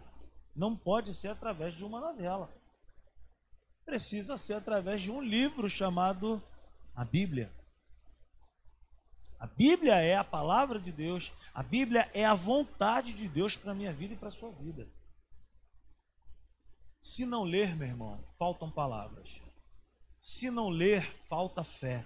[0.55, 2.47] não pode ser através de uma novela.
[3.83, 6.39] Precisa ser através de um livro chamado
[6.95, 7.51] a Bíblia.
[9.39, 13.71] A Bíblia é a palavra de Deus, a Bíblia é a vontade de Deus para
[13.71, 14.87] a minha vida e para a sua vida.
[17.05, 19.29] Se não ler, meu irmão, faltam palavras.
[20.19, 22.03] Se não ler, falta fé.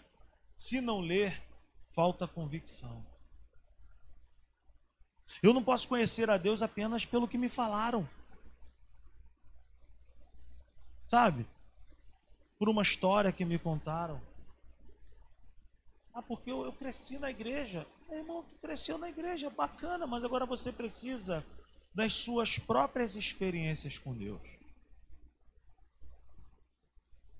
[0.58, 1.42] Se não ler,
[1.92, 3.06] falta convicção.
[5.42, 8.10] Eu não posso conhecer a Deus apenas pelo que me falaram.
[11.08, 11.48] Sabe?
[12.58, 14.22] Por uma história que me contaram.
[16.14, 17.88] Ah, porque eu, eu cresci na igreja.
[18.10, 21.46] Meu irmão, tu cresceu na igreja, bacana, mas agora você precisa
[21.96, 24.59] das suas próprias experiências com Deus.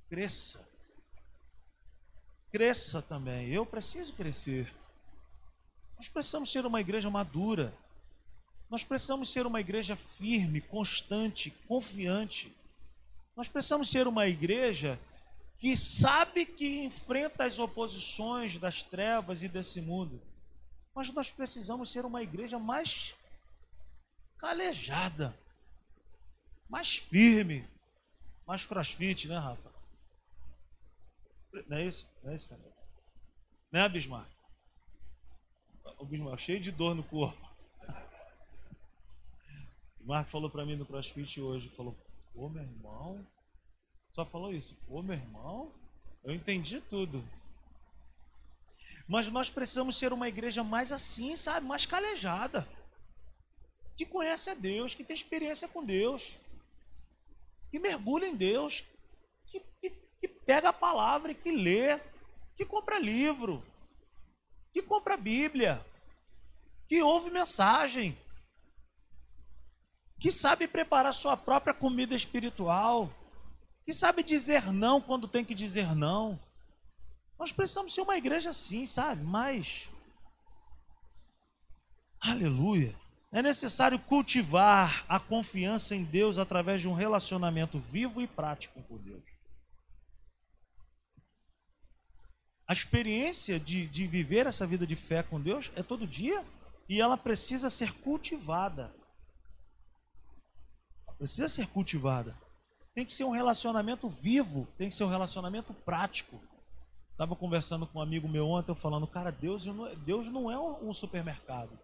[0.10, 0.68] Cresça.
[2.52, 3.50] Cresça também.
[3.50, 4.74] Eu preciso crescer.
[5.98, 7.74] Nós precisamos ser uma igreja madura.
[8.70, 12.56] Nós precisamos ser uma igreja firme, constante, confiante.
[13.36, 15.00] Nós precisamos ser uma igreja
[15.60, 20.22] que sabe que enfrenta as oposições das trevas e desse mundo.
[20.96, 23.14] Mas nós precisamos ser uma igreja mais
[24.38, 25.38] calejada,
[26.70, 27.68] mais firme,
[28.48, 29.69] mais crossfit, né, Rafa?
[31.68, 32.08] Não é isso?
[32.24, 32.62] Não é isso, cara?
[33.72, 34.30] Né, Bismarck?
[35.98, 37.50] O Bismarck cheio de dor no corpo.
[39.96, 41.96] O Bismarck falou para mim no crossfit hoje, falou,
[42.34, 43.26] pô, meu irmão,
[44.12, 44.78] só falou isso.
[44.88, 45.72] Ô meu irmão,
[46.24, 47.24] eu entendi tudo.
[49.08, 51.66] Mas nós precisamos ser uma igreja mais assim, sabe?
[51.66, 52.68] Mais calejada.
[53.98, 56.38] Que conhece a Deus, que tem experiência com Deus.
[57.72, 58.84] Que mergulha em Deus.
[60.50, 62.00] Pega a palavra que lê.
[62.58, 63.64] Que compra livro.
[64.74, 65.86] Que compra Bíblia.
[66.88, 68.18] Que ouve mensagem.
[70.20, 73.14] Que sabe preparar sua própria comida espiritual
[73.86, 76.40] que sabe dizer não quando tem que dizer não.
[77.38, 79.24] Nós precisamos ser uma igreja assim, sabe?
[79.24, 79.88] Mas.
[82.20, 82.96] Aleluia.
[83.32, 88.98] É necessário cultivar a confiança em Deus através de um relacionamento vivo e prático com
[88.98, 89.29] Deus.
[92.70, 96.46] A experiência de, de viver essa vida de fé com Deus é todo dia
[96.88, 98.94] e ela precisa ser cultivada.
[101.18, 102.38] Precisa ser cultivada.
[102.94, 106.40] Tem que ser um relacionamento vivo, tem que ser um relacionamento prático.
[107.12, 110.52] Estava conversando com um amigo meu ontem, eu falando, cara, Deus não, é, Deus não
[110.52, 111.76] é um supermercado.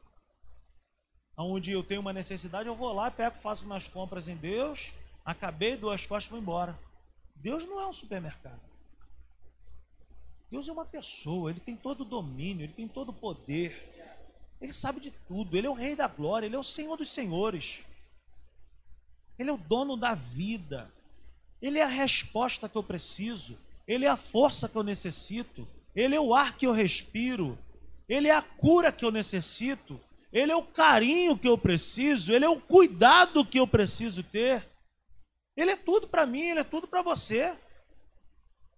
[1.36, 4.94] Onde eu tenho uma necessidade, eu vou lá, pego, faço minhas compras em Deus,
[5.26, 6.78] acabei, duas costas, vou embora.
[7.36, 8.74] Deus não é um supermercado.
[10.52, 13.93] Deus é uma pessoa, ele tem todo o domínio, ele tem todo o poder.
[14.62, 17.10] Ele sabe de tudo, ele é o rei da glória, ele é o Senhor dos
[17.10, 17.84] senhores.
[19.38, 20.91] Ele é o dono da vida.
[21.62, 26.16] Ele é a resposta que eu preciso, Ele é a força que eu necessito, Ele
[26.16, 27.58] é o ar que eu respiro,
[28.08, 30.00] Ele é a cura que eu necessito,
[30.32, 34.68] Ele é o carinho que eu preciso, Ele é o cuidado que eu preciso ter.
[35.58, 37.58] Ele é tudo para mim, Ele é tudo para você.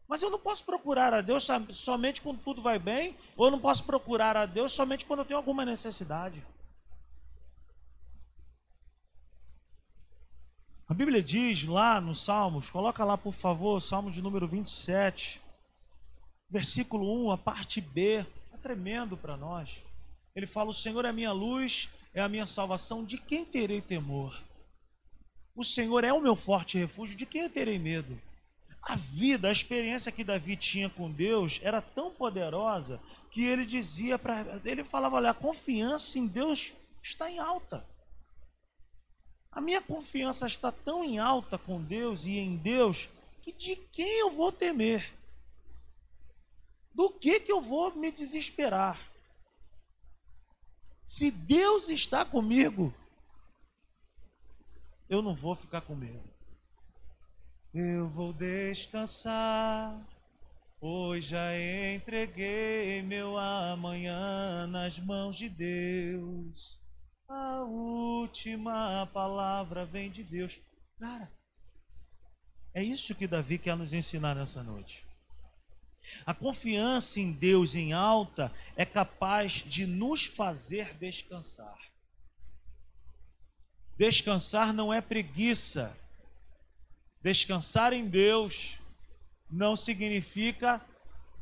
[0.07, 3.59] Mas eu não posso procurar a Deus somente quando tudo vai bem, ou eu não
[3.59, 6.41] posso procurar a Deus somente quando eu tenho alguma necessidade.
[10.87, 15.41] A Bíblia diz lá nos Salmos, coloca lá por favor, Salmo de número 27,
[16.49, 19.83] versículo 1, a parte B, é tremendo para nós.
[20.33, 23.81] Ele fala: O Senhor é a minha luz, é a minha salvação, de quem terei
[23.81, 24.41] temor?
[25.53, 28.17] O Senhor é o meu forte refúgio, de quem eu terei medo?
[28.87, 34.17] A vida, a experiência que Davi tinha com Deus era tão poderosa que ele dizia
[34.17, 36.71] para ele falava, olha, a confiança em Deus
[37.03, 37.85] está em alta.
[39.51, 43.09] A minha confiança está tão em alta com Deus e em Deus
[43.41, 45.13] que de quem eu vou temer?
[46.93, 49.11] Do que que eu vou me desesperar?
[51.05, 52.93] Se Deus está comigo,
[55.09, 56.36] eu não vou ficar com medo.
[57.79, 59.95] Eu vou descansar,
[60.79, 61.51] pois já
[61.93, 66.79] entreguei meu amanhã nas mãos de Deus.
[67.29, 70.59] A última palavra vem de Deus.
[70.99, 71.31] Cara,
[72.73, 75.05] é isso que Davi quer nos ensinar nessa noite.
[76.25, 81.77] A confiança em Deus em alta é capaz de nos fazer descansar.
[83.95, 85.95] Descansar não é preguiça.
[87.27, 88.77] Descansar em Deus
[89.51, 90.79] não significa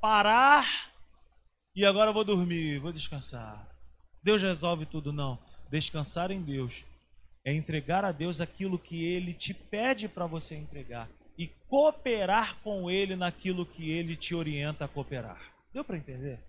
[0.01, 0.91] parar
[1.75, 3.69] e agora vou dormir, vou descansar.
[4.23, 5.37] Deus resolve tudo, não.
[5.69, 6.83] Descansar em Deus
[7.45, 11.07] é entregar a Deus aquilo que Ele te pede para você entregar
[11.37, 15.53] e cooperar com Ele naquilo que Ele te orienta a cooperar.
[15.71, 16.39] Deu para entender?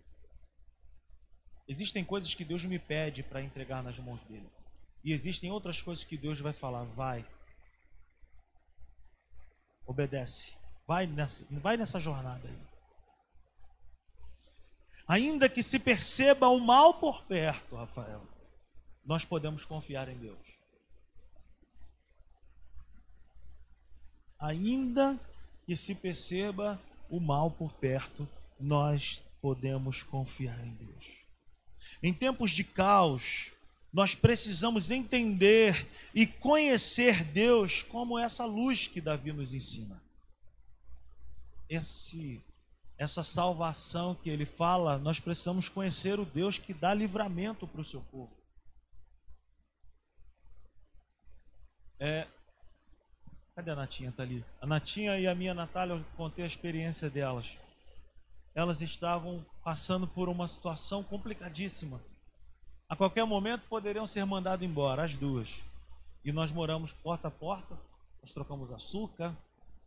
[1.69, 4.49] Existem coisas que Deus me pede para entregar nas mãos dele.
[5.05, 7.23] E existem outras coisas que Deus vai falar, vai.
[9.87, 10.55] Obedece.
[10.87, 12.67] Vai nessa, vai nessa jornada aí.
[15.09, 18.23] Ainda que se perceba o mal por perto, Rafael,
[19.05, 20.57] nós podemos confiar em Deus.
[24.39, 25.19] Ainda
[25.65, 28.29] que se perceba o mal por perto,
[28.59, 31.25] nós podemos confiar em Deus.
[32.03, 33.53] Em tempos de caos,
[33.97, 40.03] nós precisamos entender e conhecer Deus como essa luz que Davi nos ensina.
[41.67, 42.45] Esse,
[42.99, 47.85] essa salvação que ele fala, nós precisamos conhecer o Deus que dá livramento para o
[47.87, 48.37] seu povo.
[51.99, 52.29] É,
[53.55, 54.11] cadê a Natinha?
[54.11, 54.45] Está ali.
[54.61, 57.51] A Natinha e a minha Natália, eu contei a experiência delas.
[58.55, 61.99] Elas estavam passando por uma situação complicadíssima
[62.89, 65.63] a qualquer momento poderiam ser mandadas embora, as duas.
[66.25, 67.77] E nós moramos porta a porta,
[68.23, 69.37] nós trocamos açúcar,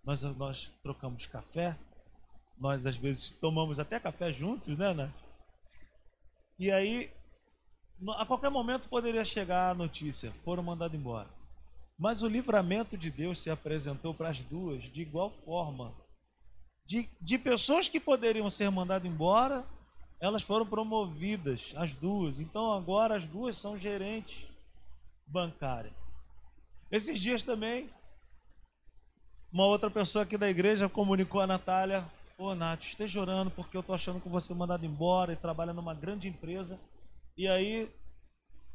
[0.04, 1.78] nós, nós trocamos café,
[2.58, 5.14] nós às vezes tomamos até café juntos, né, né?
[6.58, 7.10] E aí,
[8.18, 11.30] a qualquer momento poderia chegar a notícia, foram mandados embora.
[11.98, 15.94] Mas o livramento de Deus se apresentou para as duas de igual forma.
[16.86, 19.66] De, de pessoas que poderiam ser mandadas embora
[20.20, 22.40] elas foram promovidas, as duas.
[22.40, 24.48] Então agora as duas são gerentes
[25.26, 25.94] bancárias.
[26.92, 27.90] Esses dias também,
[29.52, 32.06] uma outra pessoa aqui da igreja comunicou a Natália:
[32.38, 35.94] Ô Nath, esteja orando porque eu estou achando que você mandado embora e trabalha numa
[35.94, 36.80] grande empresa.
[37.38, 37.90] E aí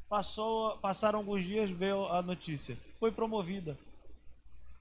[0.08, 3.76] passou, passaram alguns dias, veio a notícia: foi promovida.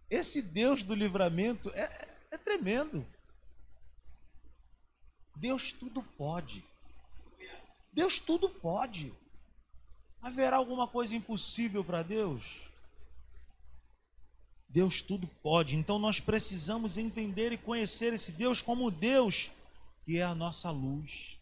[0.09, 3.05] Esse Deus do livramento é, é tremendo.
[5.35, 6.63] Deus tudo pode.
[7.91, 9.13] Deus tudo pode.
[10.21, 12.61] Haverá alguma coisa impossível para Deus?
[14.69, 15.75] Deus tudo pode.
[15.75, 19.51] Então nós precisamos entender e conhecer esse Deus como Deus
[20.03, 21.37] que é a nossa luz,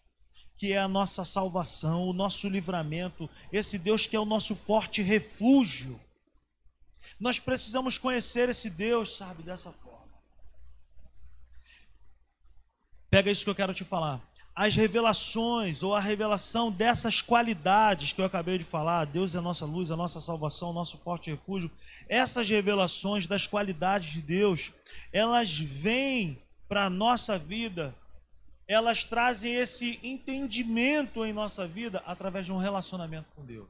[0.57, 5.01] que é a nossa salvação, o nosso livramento, esse Deus que é o nosso forte
[5.01, 5.99] refúgio.
[7.19, 10.00] Nós precisamos conhecer esse Deus, sabe, dessa forma.
[13.11, 14.21] Pega isso que eu quero te falar.
[14.55, 19.65] As revelações ou a revelação dessas qualidades que eu acabei de falar, Deus é nossa
[19.65, 21.69] luz, a nossa salvação, nosso forte refúgio.
[22.07, 24.71] Essas revelações das qualidades de Deus,
[25.11, 27.93] elas vêm para a nossa vida,
[28.65, 33.67] elas trazem esse entendimento em nossa vida através de um relacionamento com Deus.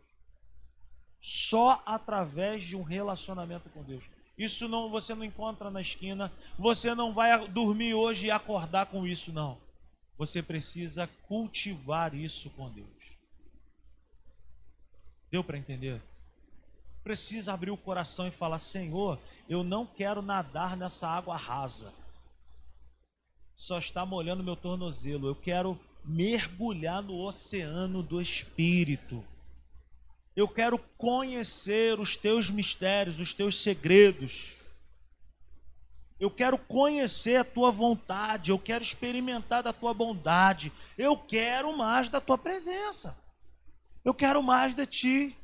[1.20, 4.04] Só através de um relacionamento com Deus.
[4.42, 6.32] Isso não você não encontra na esquina.
[6.58, 9.60] Você não vai dormir hoje e acordar com isso, não.
[10.18, 12.90] Você precisa cultivar isso com Deus.
[15.30, 16.02] Deu para entender?
[17.04, 21.94] Precisa abrir o coração e falar: Senhor, eu não quero nadar nessa água rasa.
[23.56, 25.28] Só está molhando meu tornozelo.
[25.28, 29.24] Eu quero mergulhar no oceano do Espírito.
[30.36, 34.58] Eu quero conhecer os teus mistérios, os teus segredos.
[36.20, 40.72] Eu quero conhecer a tua vontade, eu quero experimentar da tua bondade.
[40.98, 43.18] Eu quero mais da tua presença.
[44.06, 45.38] Eu quero mais de ti.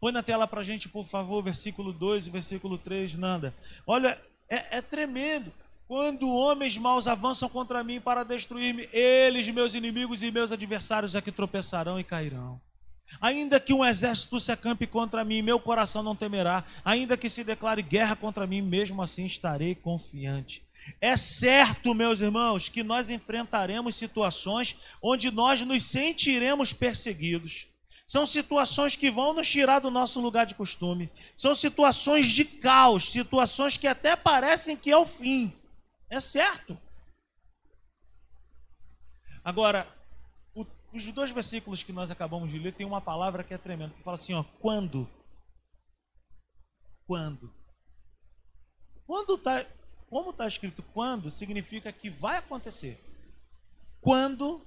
[0.00, 3.54] Põe na tela para a gente, por favor, versículo 2 e versículo 3, Nanda.
[3.86, 5.52] Olha, é, é tremendo.
[5.88, 11.22] Quando homens maus avançam contra mim para destruir-me, eles, meus inimigos e meus adversários, é
[11.22, 12.60] que tropeçarão e cairão.
[13.20, 16.64] Ainda que um exército se acampe contra mim, meu coração não temerá.
[16.84, 20.62] Ainda que se declare guerra contra mim, mesmo assim estarei confiante.
[21.00, 27.66] É certo, meus irmãos, que nós enfrentaremos situações onde nós nos sentiremos perseguidos.
[28.06, 31.10] São situações que vão nos tirar do nosso lugar de costume.
[31.36, 35.52] São situações de caos, situações que até parecem que é o fim.
[36.08, 36.78] É certo.
[39.44, 39.86] Agora,
[41.06, 44.02] os dois versículos que nós acabamos de ler tem uma palavra que é tremenda, que
[44.02, 45.08] fala assim, ó, quando?
[47.06, 47.52] Quando?
[49.06, 49.64] Quando tá,
[50.08, 53.02] como está escrito quando, significa que vai acontecer.
[54.00, 54.66] Quando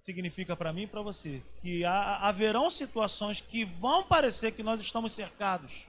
[0.00, 4.80] significa para mim e para você que há, haverão situações que vão parecer que nós
[4.80, 5.86] estamos cercados.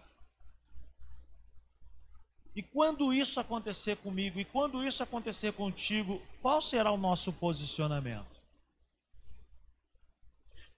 [2.56, 8.45] E quando isso acontecer comigo e quando isso acontecer contigo, qual será o nosso posicionamento?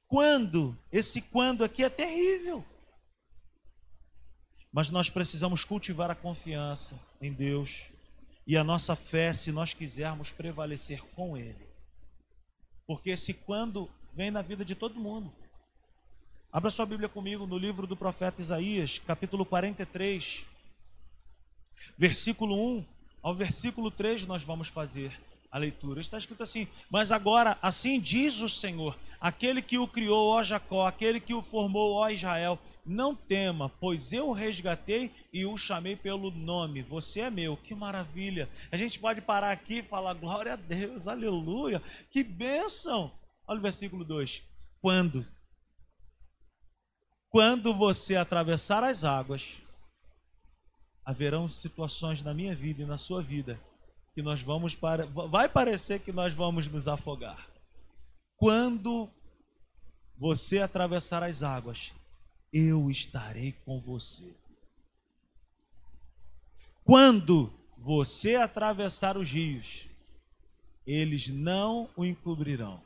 [0.08, 0.78] Quando?
[0.92, 2.64] Esse quando aqui é terrível.
[4.72, 7.92] Mas nós precisamos cultivar a confiança em Deus
[8.46, 11.68] e a nossa fé, se nós quisermos prevalecer com Ele.
[12.86, 15.32] Porque esse quando vem na vida de todo mundo.
[16.52, 20.48] Abra sua Bíblia comigo no livro do profeta Isaías, capítulo 43.
[21.98, 25.12] Versículo 1 ao versículo 3 nós vamos fazer
[25.52, 26.02] a leitura.
[26.02, 30.86] Está escrito assim: Mas agora, assim diz o Senhor, aquele que o criou, ó Jacó,
[30.86, 35.96] aquele que o formou, ó Israel, não tema, pois eu o resgatei e o chamei
[35.96, 36.82] pelo nome.
[36.82, 37.58] Você é meu.
[37.58, 38.50] Que maravilha.
[38.72, 41.82] A gente pode parar aqui e falar glória a Deus, aleluia.
[42.10, 43.12] Que bênção.
[43.46, 44.42] Olha o versículo 2.
[44.80, 45.26] Quando?
[47.30, 49.62] Quando você atravessar as águas,
[51.04, 53.60] haverão situações na minha vida e na sua vida
[54.18, 57.48] que nós vamos para vai parecer que nós vamos nos afogar.
[58.36, 59.08] Quando
[60.18, 61.94] você atravessar as águas,
[62.52, 64.36] eu estarei com você.
[66.84, 69.88] Quando você atravessar os rios,
[70.84, 72.82] eles não o encobrirão.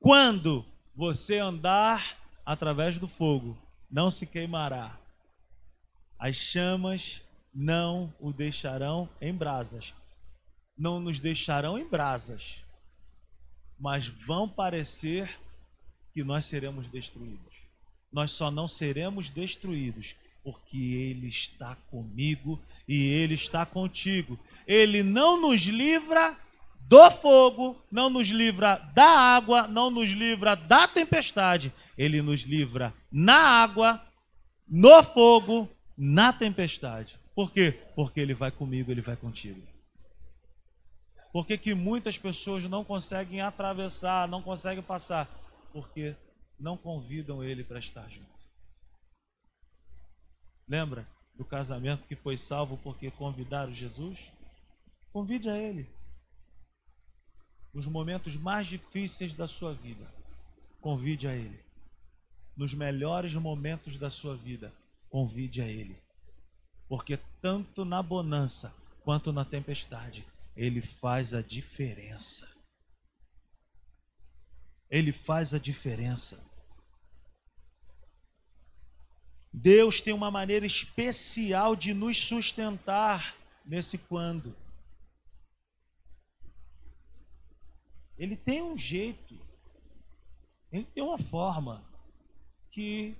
[0.00, 3.56] Quando você andar através do fogo,
[3.88, 4.98] não se queimará
[6.18, 7.22] as chamas
[7.54, 9.94] não o deixarão em brasas.
[10.80, 12.64] Não nos deixarão em brasas,
[13.78, 15.38] mas vão parecer
[16.14, 17.54] que nós seremos destruídos.
[18.10, 22.58] Nós só não seremos destruídos porque Ele está comigo
[22.88, 24.40] e Ele está contigo.
[24.66, 26.34] Ele não nos livra
[26.80, 31.70] do fogo, não nos livra da água, não nos livra da tempestade.
[31.98, 34.02] Ele nos livra na água,
[34.66, 37.20] no fogo na tempestade.
[37.34, 37.78] Por quê?
[37.94, 39.69] Porque Ele vai comigo, Ele vai contigo.
[41.32, 45.28] Por que, que muitas pessoas não conseguem atravessar, não conseguem passar?
[45.72, 46.16] Porque
[46.58, 48.28] não convidam Ele para estar junto.
[50.66, 54.30] Lembra do casamento que foi salvo porque convidaram Jesus?
[55.12, 55.88] Convide a Ele.
[57.72, 60.12] Nos momentos mais difíceis da sua vida,
[60.80, 61.64] convide a Ele.
[62.56, 64.72] Nos melhores momentos da sua vida,
[65.08, 65.96] convide a Ele.
[66.88, 70.26] Porque tanto na bonança quanto na tempestade,
[70.56, 72.48] Ele faz a diferença.
[74.88, 76.42] Ele faz a diferença.
[79.52, 84.56] Deus tem uma maneira especial de nos sustentar nesse quando.
[88.16, 89.40] Ele tem um jeito,
[90.70, 91.84] ele tem uma forma
[92.70, 93.16] que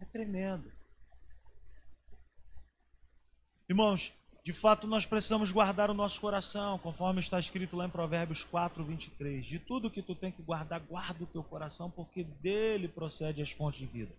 [0.00, 0.72] é tremendo.
[3.68, 4.14] Irmãos,
[4.48, 8.82] de fato nós precisamos guardar o nosso coração, conforme está escrito lá em Provérbios 4,
[8.82, 9.44] 23.
[9.44, 13.50] De tudo que tu tem que guardar, guarda o teu coração, porque dele procede as
[13.50, 14.10] fontes de vida.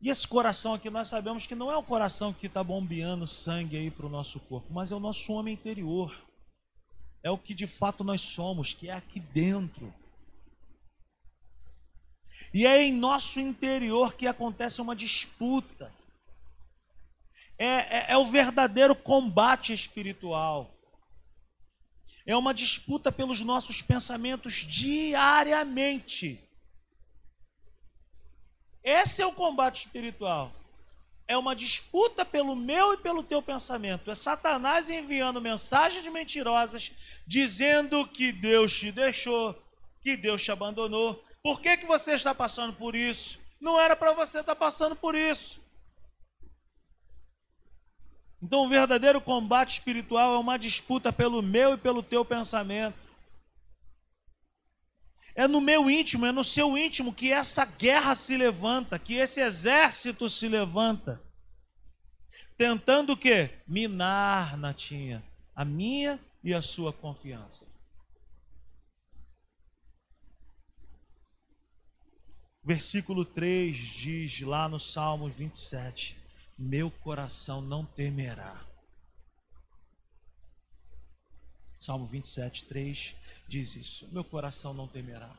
[0.00, 3.76] E esse coração aqui, nós sabemos que não é o coração que está bombeando sangue
[3.76, 6.18] aí para o nosso corpo, mas é o nosso homem interior.
[7.22, 9.92] É o que de fato nós somos, que é aqui dentro.
[12.54, 15.92] E é em nosso interior que acontece uma disputa
[17.58, 20.74] é, é, é o verdadeiro combate espiritual.
[22.24, 26.38] É uma disputa pelos nossos pensamentos diariamente.
[28.84, 30.52] Esse é o combate espiritual.
[31.26, 34.10] É uma disputa pelo meu e pelo teu pensamento.
[34.10, 36.92] É Satanás enviando mensagens mentirosas,
[37.26, 39.60] dizendo que Deus te deixou,
[40.00, 41.22] que Deus te abandonou.
[41.42, 43.38] Por que, que você está passando por isso?
[43.60, 45.60] Não era para você estar passando por isso.
[48.40, 52.96] Então, o verdadeiro combate espiritual é uma disputa pelo meu e pelo teu pensamento.
[55.34, 59.40] É no meu íntimo, é no seu íntimo que essa guerra se levanta, que esse
[59.40, 61.22] exército se levanta.
[62.56, 63.50] Tentando o quê?
[63.66, 65.24] Minar, Natinha,
[65.54, 67.66] a minha e a sua confiança.
[72.64, 76.17] Versículo 3 diz lá no Salmo 27:
[76.58, 78.66] Meu coração não temerá.
[81.78, 83.14] Salmo 27, 3
[83.46, 85.32] diz isso: Meu coração não temerá.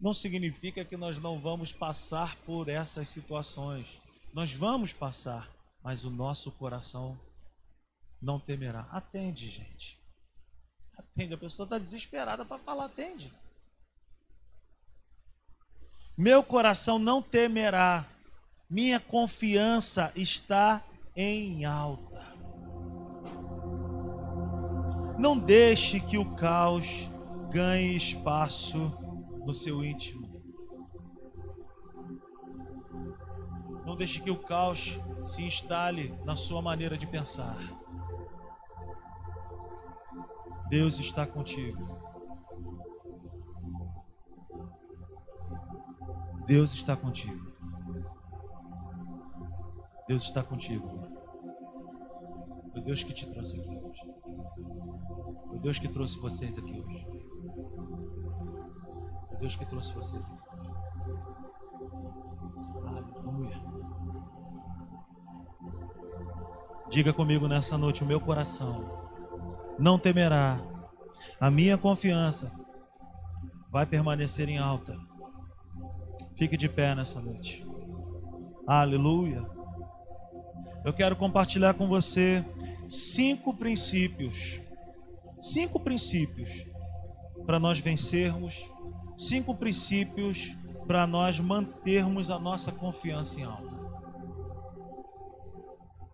[0.00, 4.00] Não significa que nós não vamos passar por essas situações.
[4.32, 5.48] Nós vamos passar,
[5.82, 7.18] mas o nosso coração
[8.20, 8.88] não temerá.
[8.90, 10.02] Atende, gente.
[10.98, 11.34] Atende.
[11.34, 13.32] A pessoa está desesperada para falar, atende.
[16.18, 18.04] Meu coração não temerá.
[18.74, 20.82] Minha confiança está
[21.14, 22.34] em alta.
[25.16, 27.08] Não deixe que o caos
[27.52, 28.92] ganhe espaço
[29.46, 30.28] no seu íntimo.
[33.86, 37.56] Não deixe que o caos se instale na sua maneira de pensar.
[40.68, 41.96] Deus está contigo.
[46.44, 47.43] Deus está contigo.
[50.06, 50.86] Deus está contigo.
[52.72, 54.02] Foi Deus que te trouxe aqui hoje.
[55.48, 57.06] Foi Deus que trouxe vocês aqui hoje.
[59.28, 60.74] Foi Deus que trouxe vocês aqui hoje.
[62.86, 63.62] Aleluia.
[66.90, 68.84] Diga comigo nessa noite: o meu coração
[69.78, 70.58] não temerá,
[71.40, 72.52] a minha confiança
[73.70, 74.96] vai permanecer em alta.
[76.36, 77.66] Fique de pé nessa noite.
[78.66, 79.53] Aleluia.
[80.84, 82.44] Eu quero compartilhar com você
[82.86, 84.60] cinco princípios
[85.44, 86.66] cinco princípios
[87.44, 88.64] para nós vencermos,
[89.18, 90.56] cinco princípios
[90.86, 93.74] para nós mantermos a nossa confiança em alta.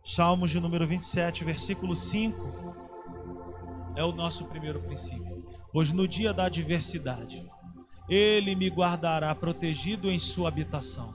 [0.05, 2.75] Salmos de número 27, versículo 5
[3.95, 5.47] é o nosso primeiro princípio.
[5.73, 7.49] Pois no dia da adversidade,
[8.09, 11.15] ele me guardará protegido em sua habitação.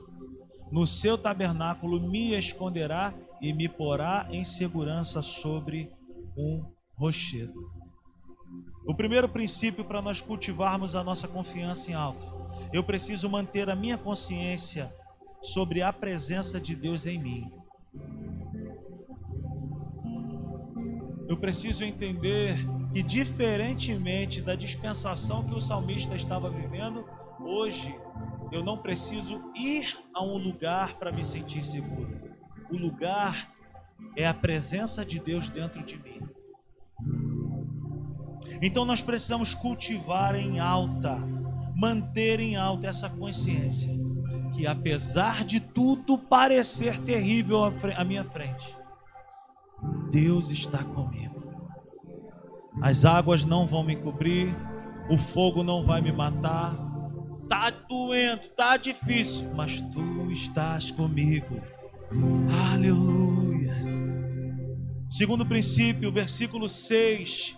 [0.71, 3.13] No seu tabernáculo me esconderá
[3.45, 5.93] e me porá em segurança sobre
[6.35, 6.65] um
[6.95, 7.53] rochedo.
[8.87, 12.25] O primeiro princípio para nós cultivarmos a nossa confiança em alto.
[12.73, 14.91] Eu preciso manter a minha consciência
[15.43, 17.51] sobre a presença de Deus em mim.
[21.29, 22.57] Eu preciso entender
[22.95, 27.05] que, diferentemente da dispensação que o salmista estava vivendo,
[27.39, 27.95] hoje
[28.51, 32.24] eu não preciso ir a um lugar para me sentir seguro.
[32.69, 33.51] O lugar
[34.15, 36.21] é a presença de Deus dentro de mim.
[38.61, 41.17] Então nós precisamos cultivar em alta,
[41.75, 43.93] manter em alta essa consciência
[44.55, 48.75] que apesar de tudo parecer terrível à minha frente,
[50.09, 51.43] Deus está comigo.
[52.81, 54.55] As águas não vão me cobrir,
[55.09, 56.73] o fogo não vai me matar.
[57.49, 61.61] Tá doendo, tá difícil, mas tu estás comigo.
[62.71, 63.75] Aleluia.
[65.09, 67.57] Segundo princípio, versículo 6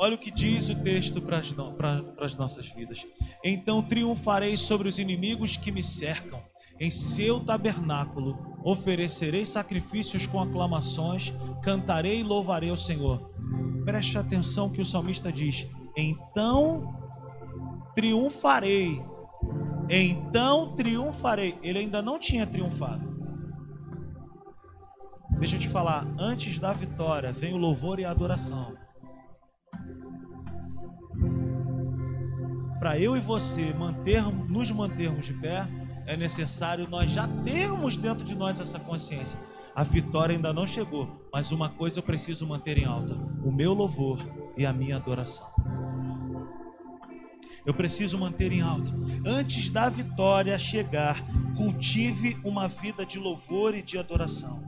[0.00, 1.74] Olha o que diz o texto para as, no,
[2.20, 3.04] as nossas vidas.
[3.42, 6.40] Então triunfarei sobre os inimigos que me cercam.
[6.78, 11.34] Em seu tabernáculo oferecerei sacrifícios com aclamações,
[11.64, 13.28] cantarei e louvarei o Senhor.
[13.84, 16.94] Preste atenção que o salmista diz: Então
[17.96, 19.02] triunfarei.
[19.90, 21.58] Então triunfarei.
[21.60, 23.07] Ele ainda não tinha triunfado.
[25.38, 28.76] Deixa eu te falar, antes da vitória vem o louvor e a adoração.
[32.78, 35.66] para eu e você manter, nos mantermos de pé,
[36.06, 39.38] é necessário nós já termos dentro de nós essa consciência.
[39.74, 43.14] A vitória ainda não chegou, mas uma coisa eu preciso manter em alta:
[43.44, 44.24] o meu louvor
[44.56, 45.46] e a minha adoração.
[47.66, 48.92] Eu preciso manter em alto.
[49.26, 51.22] Antes da vitória chegar,
[51.56, 54.67] cultive uma vida de louvor e de adoração.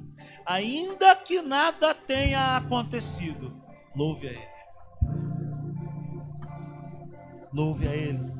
[0.50, 3.52] Ainda que nada tenha acontecido,
[3.94, 4.48] louve a Ele.
[7.52, 8.32] Louve a Ele.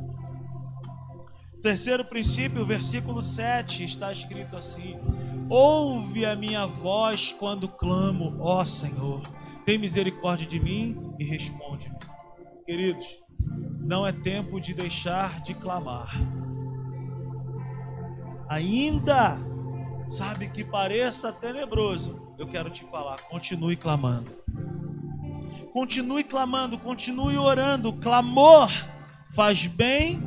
[1.63, 4.99] Terceiro princípio, versículo 7, está escrito assim:
[5.49, 9.23] Ouve a minha voz quando clamo, ó Senhor,
[9.65, 11.97] tem misericórdia de mim e responde-me.
[12.67, 13.07] Queridos,
[13.79, 16.13] não é tempo de deixar de clamar.
[18.49, 19.39] Ainda,
[20.11, 24.31] sabe que pareça tenebroso, eu quero te falar, continue clamando.
[25.73, 27.93] Continue clamando, continue orando.
[27.93, 28.69] Clamor
[29.31, 30.21] faz bem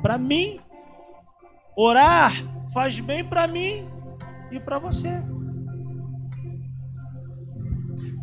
[0.00, 0.60] para mim.
[1.76, 2.32] Orar
[2.72, 3.86] faz bem para mim
[4.50, 5.22] e para você.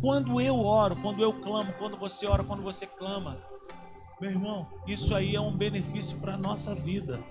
[0.00, 3.38] Quando eu oro, quando eu clamo, quando você ora, quando você clama,
[4.20, 7.22] meu irmão, isso aí é um benefício para nossa vida.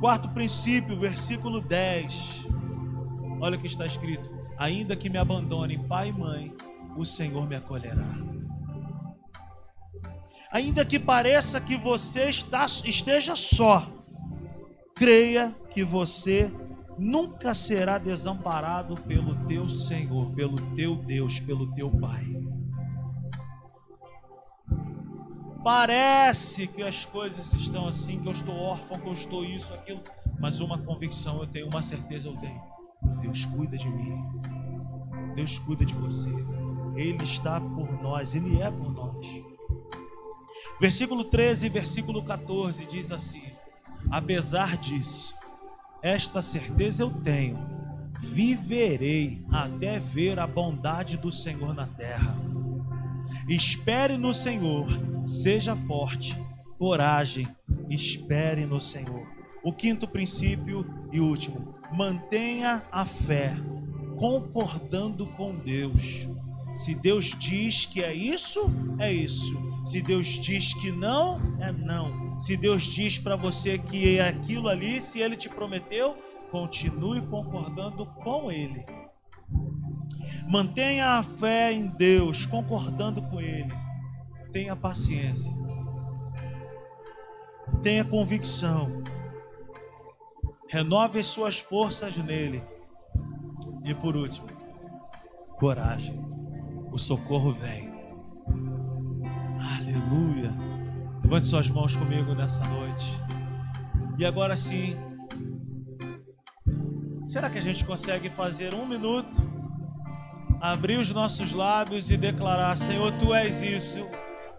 [0.00, 2.46] Quarto princípio, versículo 10.
[3.38, 6.54] Olha o que está escrito: Ainda que me abandonem pai e mãe,
[6.96, 8.16] o Senhor me acolherá.
[10.50, 13.88] Ainda que pareça que você está, esteja só,
[14.94, 16.50] creia que você
[16.98, 22.26] nunca será desamparado pelo teu Senhor, pelo teu Deus, pelo teu Pai.
[25.62, 30.00] Parece que as coisas estão assim, que eu estou órfão, que eu estou isso, aquilo,
[30.38, 32.60] mas uma convicção eu tenho, uma certeza eu tenho.
[33.20, 34.24] Deus cuida de mim.
[35.34, 36.30] Deus cuida de você.
[36.96, 39.26] Ele está por nós, ele é por nós.
[40.80, 43.42] Versículo 13 e versículo 14 diz assim:
[44.10, 45.34] Apesar disso,
[46.02, 47.58] esta certeza eu tenho:
[48.18, 52.34] viverei até ver a bondade do Senhor na terra.
[53.48, 54.88] Espere no Senhor,
[55.30, 56.36] seja forte,
[56.76, 57.48] coragem,
[57.88, 59.26] espere no Senhor.
[59.62, 63.54] O quinto princípio e último: mantenha a fé,
[64.18, 66.28] concordando com Deus.
[66.74, 69.56] Se Deus diz que é isso, é isso.
[69.84, 72.38] Se Deus diz que não, é não.
[72.38, 76.16] Se Deus diz para você que é aquilo ali, se Ele te prometeu,
[76.50, 78.84] continue concordando com Ele.
[80.48, 83.72] Mantenha a fé em Deus, concordando com Ele.
[84.52, 85.52] Tenha paciência.
[87.82, 89.02] Tenha convicção.
[90.68, 92.62] Renove as suas forças nele.
[93.84, 94.48] E por último,
[95.58, 96.20] coragem.
[96.92, 97.90] O socorro vem.
[99.78, 100.52] Aleluia.
[101.22, 103.22] Levante suas mãos comigo nessa noite.
[104.18, 104.96] E agora sim.
[107.28, 109.40] Será que a gente consegue fazer um minuto?
[110.60, 114.04] Abrir os nossos lábios e declarar: Senhor, tu és isso.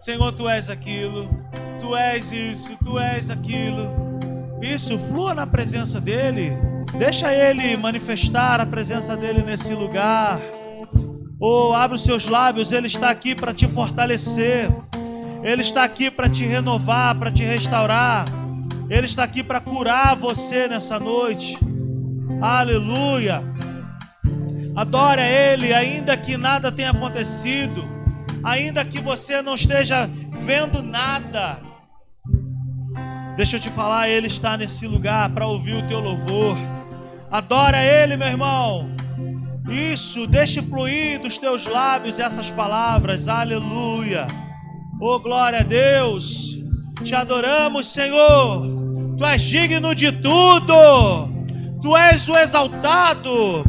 [0.02, 1.30] Senhor, tu és aquilo.
[1.78, 2.76] Tu és isso.
[2.82, 3.88] Tu és aquilo.
[4.60, 6.58] Isso, flua na presença dele.
[6.98, 10.40] Deixa ele manifestar a presença dele nesse lugar.
[11.38, 14.68] Ou oh, abre os seus lábios, ele está aqui para te fortalecer.
[15.44, 18.24] Ele está aqui para te renovar, para te restaurar.
[18.90, 21.56] Ele está aqui para curar você nessa noite.
[22.40, 23.40] Aleluia.
[24.74, 27.91] Adore a Ele, ainda que nada tenha acontecido,
[28.44, 30.08] ainda que você não esteja
[30.44, 31.58] vendo nada.
[33.36, 36.56] Deixa eu te falar, Ele está nesse lugar para ouvir o teu louvor.
[37.30, 38.90] Adora Ele, meu irmão.
[39.70, 43.28] Isso, deixe fluir dos teus lábios essas palavras.
[43.28, 44.26] Aleluia.
[45.00, 46.58] Oh, glória a Deus.
[47.02, 48.66] Te adoramos, Senhor.
[49.16, 51.30] Tu és digno de tudo.
[51.80, 53.64] Tu és o exaltado.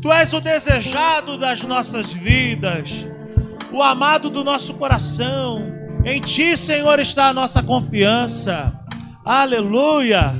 [0.00, 3.04] Tu és o desejado das nossas vidas.
[3.72, 5.72] O amado do nosso coração.
[6.04, 8.72] Em ti, Senhor, está a nossa confiança.
[9.24, 10.32] Aleluia!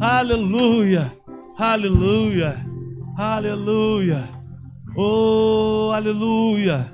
[0.00, 1.12] Aleluia!
[1.58, 2.64] Aleluia!
[3.16, 4.28] Aleluia!
[4.96, 6.90] Oh, aleluia!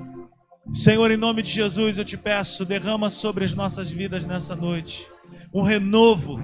[0.73, 5.07] Senhor, em nome de Jesus, eu te peço, derrama sobre as nossas vidas nessa noite
[5.53, 6.39] um renovo.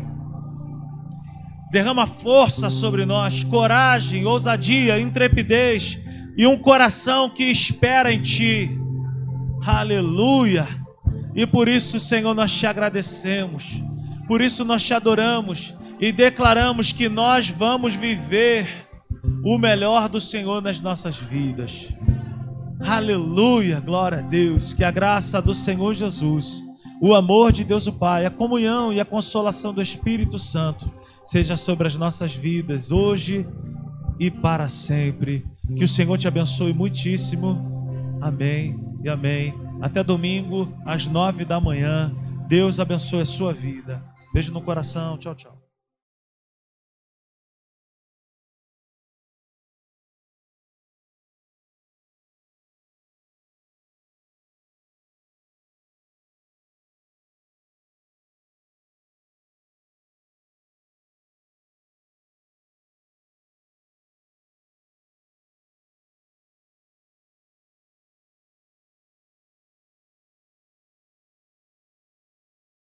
[1.71, 5.99] Derrama força sobre nós, coragem, ousadia, intrepidez
[6.37, 8.77] e um coração que espera em ti.
[9.65, 10.67] Aleluia!
[11.33, 13.81] E por isso, Senhor, nós te agradecemos.
[14.27, 18.87] Por isso nós te adoramos e declaramos que nós vamos viver
[19.43, 21.87] o melhor do Senhor nas nossas vidas.
[22.79, 24.73] Aleluia, glória a Deus.
[24.73, 26.63] Que a graça do Senhor Jesus,
[27.01, 30.91] o amor de Deus o Pai, a comunhão e a consolação do Espírito Santo
[31.23, 33.47] seja sobre as nossas vidas hoje
[34.19, 35.43] e para sempre.
[35.75, 38.19] Que o Senhor te abençoe muitíssimo.
[38.21, 39.53] Amém e amém.
[39.79, 42.11] Até domingo às nove da manhã.
[42.47, 44.03] Deus abençoe a sua vida.
[44.33, 45.17] Beijo no coração.
[45.17, 45.54] Tchau, tchau.